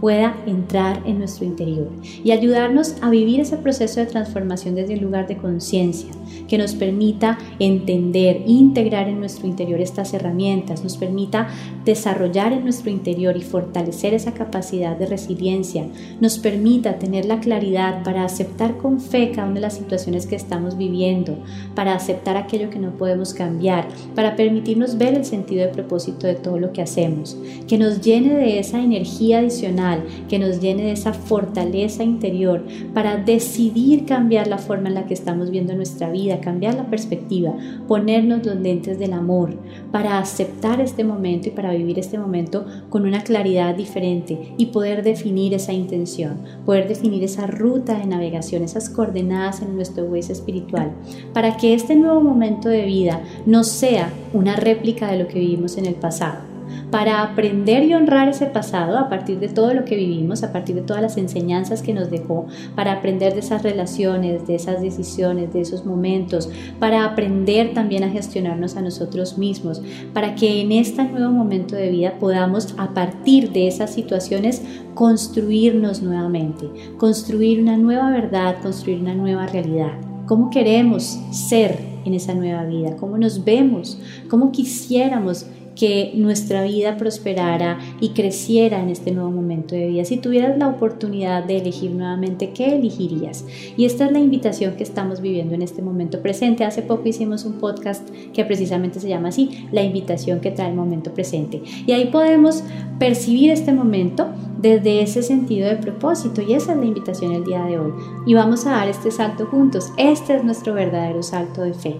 pueda 0.00 0.36
entrar 0.46 1.00
en 1.06 1.18
nuestro 1.18 1.44
interior 1.44 1.88
y 2.24 2.32
ayudarnos 2.32 2.96
a 3.02 3.10
vivir 3.10 3.40
ese 3.40 3.56
proceso 3.56 4.00
de 4.00 4.06
transformación 4.06 4.74
desde 4.74 4.94
el 4.94 5.00
lugar 5.00 5.26
de 5.26 5.36
conciencia, 5.36 6.10
que 6.48 6.58
nos 6.58 6.74
permita 6.74 7.38
entender, 7.58 8.42
integrar 8.46 9.08
en 9.08 9.20
nuestro 9.20 9.46
interior 9.46 9.80
estas 9.80 10.14
herramientas, 10.14 10.82
nos 10.82 10.96
permita 10.96 11.48
desarrollar 11.84 12.52
en 12.52 12.64
nuestro 12.64 12.90
interior 12.90 13.36
y 13.36 13.42
fortalecer 13.42 14.14
esa 14.14 14.34
capacidad 14.34 14.96
de 14.96 15.06
resiliencia, 15.06 15.86
nos 16.20 16.38
permita 16.38 16.98
tener 16.98 17.24
la 17.24 17.40
claridad 17.40 18.02
para 18.02 18.24
aceptar 18.24 18.76
con 18.76 19.00
fe 19.00 19.30
cada 19.30 19.46
una 19.46 19.56
de 19.56 19.60
las 19.62 19.74
situaciones 19.74 20.26
que 20.26 20.36
estamos 20.36 20.76
viviendo, 20.76 21.38
para 21.74 21.94
aceptar 21.94 22.36
aquello 22.36 22.70
que 22.70 22.78
no 22.78 22.92
podemos 22.92 23.34
cambiar, 23.34 23.88
para 24.14 24.36
permitirnos 24.36 24.98
ver 24.98 25.14
el 25.14 25.24
sentido 25.24 25.66
de 25.66 25.72
propósito 25.72 26.26
de 26.26 26.34
todo 26.34 26.58
lo 26.58 26.72
que 26.72 26.82
hacemos, 26.82 27.36
que 27.66 27.78
nos 27.78 28.00
llene 28.00 28.34
de 28.34 28.58
esa 28.58 28.82
energía 28.82 29.38
adicional, 29.38 30.04
que 30.28 30.38
nos 30.38 30.60
llene 30.60 30.84
de 30.84 30.92
esa 30.92 31.12
fortaleza 31.12 32.02
interior 32.02 32.64
para 32.94 33.16
decidir 33.16 34.04
cambiar 34.06 34.46
la 34.46 34.58
forma 34.58 34.88
en 34.88 34.94
la 34.94 35.06
que 35.06 35.14
estamos 35.14 35.50
viendo 35.50 35.74
nuestra 35.74 36.10
vida 36.10 36.25
cambiar 36.40 36.74
la 36.74 36.86
perspectiva, 36.86 37.54
ponernos 37.88 38.44
los 38.44 38.56
lentes 38.56 38.98
del 38.98 39.12
amor, 39.12 39.54
para 39.92 40.18
aceptar 40.18 40.80
este 40.80 41.04
momento 41.04 41.48
y 41.48 41.52
para 41.52 41.72
vivir 41.72 41.98
este 41.98 42.18
momento 42.18 42.66
con 42.90 43.06
una 43.06 43.22
claridad 43.22 43.74
diferente 43.74 44.54
y 44.56 44.66
poder 44.66 45.02
definir 45.02 45.54
esa 45.54 45.72
intención, 45.72 46.38
poder 46.64 46.88
definir 46.88 47.22
esa 47.24 47.46
ruta 47.46 47.98
de 47.98 48.06
navegación, 48.06 48.62
esas 48.62 48.90
coordenadas 48.90 49.62
en 49.62 49.74
nuestro 49.76 50.04
hueso 50.04 50.32
espiritual, 50.32 50.92
para 51.32 51.56
que 51.56 51.74
este 51.74 51.96
nuevo 51.96 52.20
momento 52.20 52.68
de 52.68 52.84
vida 52.84 53.22
no 53.46 53.64
sea 53.64 54.12
una 54.32 54.56
réplica 54.56 55.10
de 55.10 55.18
lo 55.18 55.28
que 55.28 55.38
vivimos 55.38 55.78
en 55.78 55.86
el 55.86 55.94
pasado 55.94 56.55
para 56.90 57.22
aprender 57.22 57.84
y 57.84 57.94
honrar 57.94 58.28
ese 58.28 58.46
pasado 58.46 58.98
a 58.98 59.08
partir 59.08 59.38
de 59.38 59.48
todo 59.48 59.74
lo 59.74 59.84
que 59.84 59.96
vivimos, 59.96 60.42
a 60.42 60.52
partir 60.52 60.74
de 60.74 60.82
todas 60.82 61.02
las 61.02 61.16
enseñanzas 61.16 61.82
que 61.82 61.94
nos 61.94 62.10
dejó, 62.10 62.46
para 62.74 62.92
aprender 62.92 63.34
de 63.34 63.40
esas 63.40 63.62
relaciones, 63.62 64.46
de 64.46 64.54
esas 64.54 64.80
decisiones, 64.80 65.52
de 65.52 65.60
esos 65.60 65.84
momentos, 65.84 66.48
para 66.78 67.04
aprender 67.04 67.74
también 67.74 68.04
a 68.04 68.10
gestionarnos 68.10 68.76
a 68.76 68.82
nosotros 68.82 69.38
mismos, 69.38 69.82
para 70.12 70.34
que 70.34 70.60
en 70.60 70.72
este 70.72 71.04
nuevo 71.04 71.32
momento 71.32 71.76
de 71.76 71.90
vida 71.90 72.14
podamos 72.18 72.74
a 72.78 72.94
partir 72.94 73.52
de 73.52 73.68
esas 73.68 73.92
situaciones 73.92 74.62
construirnos 74.94 76.02
nuevamente, 76.02 76.66
construir 76.96 77.60
una 77.60 77.76
nueva 77.76 78.10
verdad, 78.10 78.56
construir 78.62 79.00
una 79.00 79.14
nueva 79.14 79.46
realidad. 79.46 79.92
¿Cómo 80.26 80.50
queremos 80.50 81.20
ser 81.30 81.78
en 82.04 82.14
esa 82.14 82.34
nueva 82.34 82.64
vida? 82.64 82.96
¿Cómo 82.96 83.18
nos 83.18 83.44
vemos? 83.44 83.98
¿Cómo 84.28 84.50
quisiéramos 84.50 85.46
que 85.76 86.12
nuestra 86.14 86.64
vida 86.64 86.96
prosperara 86.96 87.78
y 88.00 88.10
creciera 88.10 88.82
en 88.82 88.88
este 88.88 89.12
nuevo 89.12 89.30
momento 89.30 89.74
de 89.74 89.86
vida. 89.86 90.04
Si 90.04 90.16
tuvieras 90.16 90.58
la 90.58 90.68
oportunidad 90.68 91.44
de 91.44 91.58
elegir 91.58 91.92
nuevamente, 91.92 92.50
¿qué 92.50 92.74
elegirías? 92.74 93.44
Y 93.76 93.84
esta 93.84 94.06
es 94.06 94.12
la 94.12 94.18
invitación 94.18 94.74
que 94.76 94.82
estamos 94.82 95.20
viviendo 95.20 95.54
en 95.54 95.62
este 95.62 95.82
momento 95.82 96.22
presente. 96.22 96.64
Hace 96.64 96.82
poco 96.82 97.08
hicimos 97.08 97.44
un 97.44 97.54
podcast 97.54 98.08
que 98.32 98.44
precisamente 98.44 98.98
se 98.98 99.08
llama 99.08 99.28
así, 99.28 99.66
la 99.70 99.82
invitación 99.82 100.40
que 100.40 100.50
trae 100.50 100.70
el 100.70 100.76
momento 100.76 101.12
presente. 101.12 101.62
Y 101.86 101.92
ahí 101.92 102.06
podemos 102.06 102.64
percibir 102.98 103.50
este 103.50 103.72
momento 103.72 104.28
desde 104.58 105.02
ese 105.02 105.22
sentido 105.22 105.68
de 105.68 105.76
propósito 105.76 106.40
y 106.40 106.54
esa 106.54 106.72
es 106.72 106.78
la 106.78 106.86
invitación 106.86 107.32
el 107.32 107.44
día 107.44 107.62
de 107.64 107.78
hoy. 107.78 107.92
Y 108.26 108.34
vamos 108.34 108.66
a 108.66 108.70
dar 108.70 108.88
este 108.88 109.10
salto 109.10 109.46
juntos. 109.46 109.92
Este 109.98 110.36
es 110.36 110.44
nuestro 110.44 110.72
verdadero 110.72 111.22
salto 111.22 111.62
de 111.62 111.74
fe. 111.74 111.96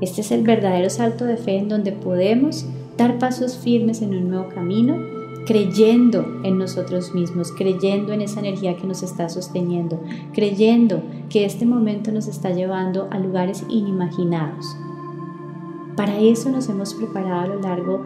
Este 0.00 0.22
es 0.22 0.32
el 0.32 0.42
verdadero 0.42 0.90
salto 0.90 1.24
de 1.24 1.36
fe 1.36 1.58
en 1.58 1.68
donde 1.68 1.92
podemos 1.92 2.66
dar 2.96 3.18
pasos 3.18 3.56
firmes 3.56 4.02
en 4.02 4.14
un 4.14 4.28
nuevo 4.28 4.48
camino, 4.48 4.96
creyendo 5.46 6.24
en 6.44 6.58
nosotros 6.58 7.14
mismos, 7.14 7.52
creyendo 7.52 8.12
en 8.12 8.20
esa 8.22 8.40
energía 8.40 8.76
que 8.76 8.86
nos 8.86 9.02
está 9.02 9.28
sosteniendo, 9.28 10.00
creyendo 10.32 11.02
que 11.28 11.44
este 11.44 11.66
momento 11.66 12.12
nos 12.12 12.26
está 12.26 12.50
llevando 12.50 13.08
a 13.10 13.18
lugares 13.18 13.64
inimaginados. 13.68 14.76
Para 15.96 16.18
eso 16.18 16.50
nos 16.50 16.68
hemos 16.68 16.94
preparado 16.94 17.40
a 17.40 17.46
lo 17.46 17.60
largo 17.60 18.00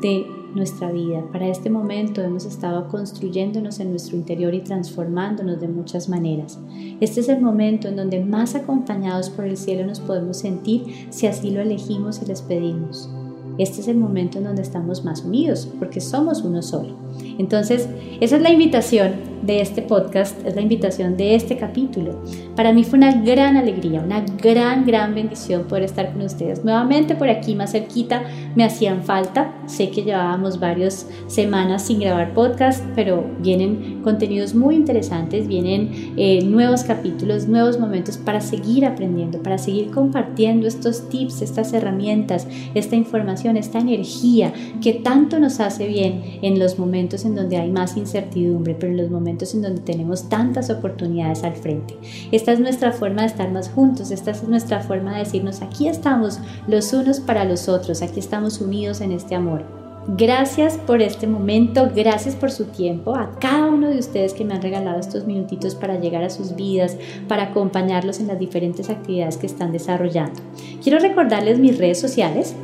de 0.00 0.26
nuestra 0.54 0.92
vida. 0.92 1.24
Para 1.32 1.48
este 1.48 1.70
momento 1.70 2.20
hemos 2.20 2.44
estado 2.44 2.88
construyéndonos 2.88 3.80
en 3.80 3.90
nuestro 3.90 4.16
interior 4.16 4.52
y 4.52 4.60
transformándonos 4.60 5.60
de 5.60 5.68
muchas 5.68 6.08
maneras. 6.08 6.60
Este 7.00 7.20
es 7.20 7.28
el 7.28 7.40
momento 7.40 7.88
en 7.88 7.96
donde 7.96 8.22
más 8.22 8.54
acompañados 8.54 9.30
por 9.30 9.46
el 9.46 9.56
cielo 9.56 9.86
nos 9.86 10.00
podemos 10.00 10.36
sentir 10.36 11.06
si 11.10 11.26
así 11.26 11.50
lo 11.50 11.62
elegimos 11.62 12.20
y 12.22 12.26
les 12.26 12.42
pedimos 12.42 13.10
este 13.58 13.80
es 13.80 13.88
el 13.88 13.96
momento 13.96 14.38
en 14.38 14.44
donde 14.44 14.62
estamos 14.62 15.04
más 15.04 15.22
unidos, 15.22 15.68
porque 15.78 16.00
somos 16.00 16.42
uno 16.42 16.62
solo. 16.62 17.01
Entonces, 17.38 17.88
esa 18.20 18.36
es 18.36 18.42
la 18.42 18.50
invitación 18.50 19.32
de 19.42 19.60
este 19.60 19.82
podcast, 19.82 20.46
es 20.46 20.54
la 20.54 20.60
invitación 20.60 21.16
de 21.16 21.34
este 21.34 21.56
capítulo. 21.56 22.22
Para 22.54 22.72
mí 22.72 22.84
fue 22.84 22.98
una 22.98 23.12
gran 23.22 23.56
alegría, 23.56 24.00
una 24.00 24.24
gran, 24.40 24.86
gran 24.86 25.14
bendición 25.14 25.64
poder 25.64 25.84
estar 25.84 26.12
con 26.12 26.22
ustedes. 26.22 26.64
Nuevamente 26.64 27.16
por 27.16 27.28
aquí 27.28 27.54
más 27.54 27.72
cerquita 27.72 28.22
me 28.54 28.64
hacían 28.64 29.02
falta. 29.02 29.52
Sé 29.66 29.90
que 29.90 30.02
llevábamos 30.02 30.60
varias 30.60 31.08
semanas 31.26 31.86
sin 31.86 32.00
grabar 32.00 32.34
podcast, 32.34 32.84
pero 32.94 33.24
vienen 33.40 34.00
contenidos 34.02 34.54
muy 34.54 34.76
interesantes, 34.76 35.48
vienen 35.48 36.14
eh, 36.16 36.44
nuevos 36.44 36.84
capítulos, 36.84 37.48
nuevos 37.48 37.78
momentos 37.80 38.18
para 38.18 38.40
seguir 38.40 38.86
aprendiendo, 38.86 39.42
para 39.42 39.58
seguir 39.58 39.90
compartiendo 39.90 40.68
estos 40.68 41.08
tips, 41.08 41.42
estas 41.42 41.72
herramientas, 41.72 42.46
esta 42.74 42.94
información, 42.94 43.56
esta 43.56 43.80
energía 43.80 44.52
que 44.80 44.92
tanto 44.92 45.40
nos 45.40 45.58
hace 45.58 45.88
bien 45.88 46.38
en 46.42 46.58
los 46.58 46.78
momentos 46.78 47.11
en 47.24 47.34
donde 47.34 47.58
hay 47.58 47.70
más 47.70 47.96
incertidumbre, 47.96 48.74
pero 48.74 48.92
en 48.92 48.98
los 48.98 49.10
momentos 49.10 49.54
en 49.54 49.62
donde 49.62 49.82
tenemos 49.82 50.28
tantas 50.28 50.70
oportunidades 50.70 51.44
al 51.44 51.54
frente. 51.54 51.94
Esta 52.32 52.52
es 52.52 52.60
nuestra 52.60 52.92
forma 52.92 53.22
de 53.22 53.28
estar 53.28 53.50
más 53.50 53.68
juntos, 53.68 54.10
esta 54.10 54.30
es 54.30 54.42
nuestra 54.48 54.80
forma 54.80 55.12
de 55.12 55.20
decirnos, 55.20 55.62
aquí 55.62 55.88
estamos 55.88 56.40
los 56.66 56.92
unos 56.92 57.20
para 57.20 57.44
los 57.44 57.68
otros, 57.68 58.02
aquí 58.02 58.20
estamos 58.20 58.60
unidos 58.60 59.00
en 59.00 59.12
este 59.12 59.34
amor. 59.34 59.82
Gracias 60.08 60.78
por 60.78 61.00
este 61.00 61.28
momento, 61.28 61.88
gracias 61.94 62.34
por 62.34 62.50
su 62.50 62.64
tiempo, 62.64 63.14
a 63.14 63.38
cada 63.38 63.66
uno 63.66 63.88
de 63.88 63.98
ustedes 63.98 64.34
que 64.34 64.44
me 64.44 64.54
han 64.54 64.62
regalado 64.62 64.98
estos 64.98 65.26
minutitos 65.26 65.76
para 65.76 66.00
llegar 66.00 66.24
a 66.24 66.30
sus 66.30 66.56
vidas, 66.56 66.96
para 67.28 67.44
acompañarlos 67.44 68.18
en 68.18 68.26
las 68.26 68.38
diferentes 68.38 68.90
actividades 68.90 69.36
que 69.36 69.46
están 69.46 69.70
desarrollando. 69.70 70.40
Quiero 70.82 70.98
recordarles 70.98 71.60
mis 71.60 71.78
redes 71.78 72.00
sociales. 72.00 72.56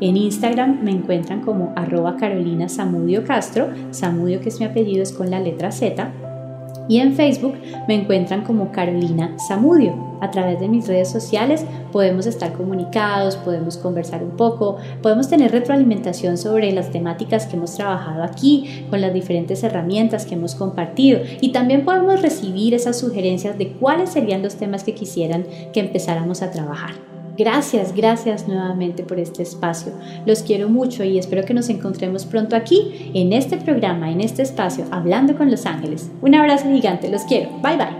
En 0.00 0.16
Instagram 0.16 0.82
me 0.82 0.92
encuentran 0.92 1.42
como 1.42 1.72
arroba 1.76 2.16
Carolina 2.16 2.68
Samudio 2.68 3.24
Castro, 3.24 3.68
Samudio 3.90 4.40
que 4.40 4.48
es 4.48 4.58
mi 4.58 4.66
apellido 4.66 5.02
es 5.02 5.12
con 5.12 5.30
la 5.30 5.40
letra 5.40 5.70
Z, 5.70 6.10
y 6.88 6.98
en 6.98 7.14
Facebook 7.14 7.54
me 7.86 7.94
encuentran 7.94 8.42
como 8.42 8.72
Carolina 8.72 9.36
Zamudio. 9.46 10.10
A 10.20 10.30
través 10.30 10.58
de 10.58 10.68
mis 10.68 10.88
redes 10.88 11.08
sociales 11.08 11.64
podemos 11.92 12.26
estar 12.26 12.52
comunicados, 12.52 13.36
podemos 13.36 13.76
conversar 13.76 14.24
un 14.24 14.36
poco, 14.36 14.78
podemos 15.00 15.28
tener 15.28 15.52
retroalimentación 15.52 16.36
sobre 16.36 16.72
las 16.72 16.90
temáticas 16.90 17.46
que 17.46 17.56
hemos 17.56 17.76
trabajado 17.76 18.24
aquí, 18.24 18.86
con 18.90 19.00
las 19.00 19.14
diferentes 19.14 19.62
herramientas 19.62 20.26
que 20.26 20.34
hemos 20.34 20.54
compartido 20.54 21.20
y 21.40 21.52
también 21.52 21.84
podemos 21.84 22.22
recibir 22.22 22.74
esas 22.74 22.98
sugerencias 22.98 23.56
de 23.56 23.72
cuáles 23.74 24.10
serían 24.10 24.42
los 24.42 24.56
temas 24.56 24.82
que 24.82 24.94
quisieran 24.94 25.44
que 25.72 25.80
empezáramos 25.80 26.42
a 26.42 26.50
trabajar. 26.50 27.09
Gracias, 27.40 27.94
gracias 27.96 28.46
nuevamente 28.46 29.02
por 29.02 29.18
este 29.18 29.42
espacio. 29.42 29.94
Los 30.26 30.42
quiero 30.42 30.68
mucho 30.68 31.04
y 31.04 31.18
espero 31.18 31.42
que 31.42 31.54
nos 31.54 31.70
encontremos 31.70 32.26
pronto 32.26 32.54
aquí, 32.54 33.10
en 33.14 33.32
este 33.32 33.56
programa, 33.56 34.10
en 34.10 34.20
este 34.20 34.42
espacio, 34.42 34.84
hablando 34.90 35.34
con 35.38 35.50
los 35.50 35.64
ángeles. 35.64 36.10
Un 36.20 36.34
abrazo 36.34 36.68
gigante, 36.68 37.08
los 37.08 37.22
quiero. 37.22 37.48
Bye 37.62 37.78
bye. 37.78 37.99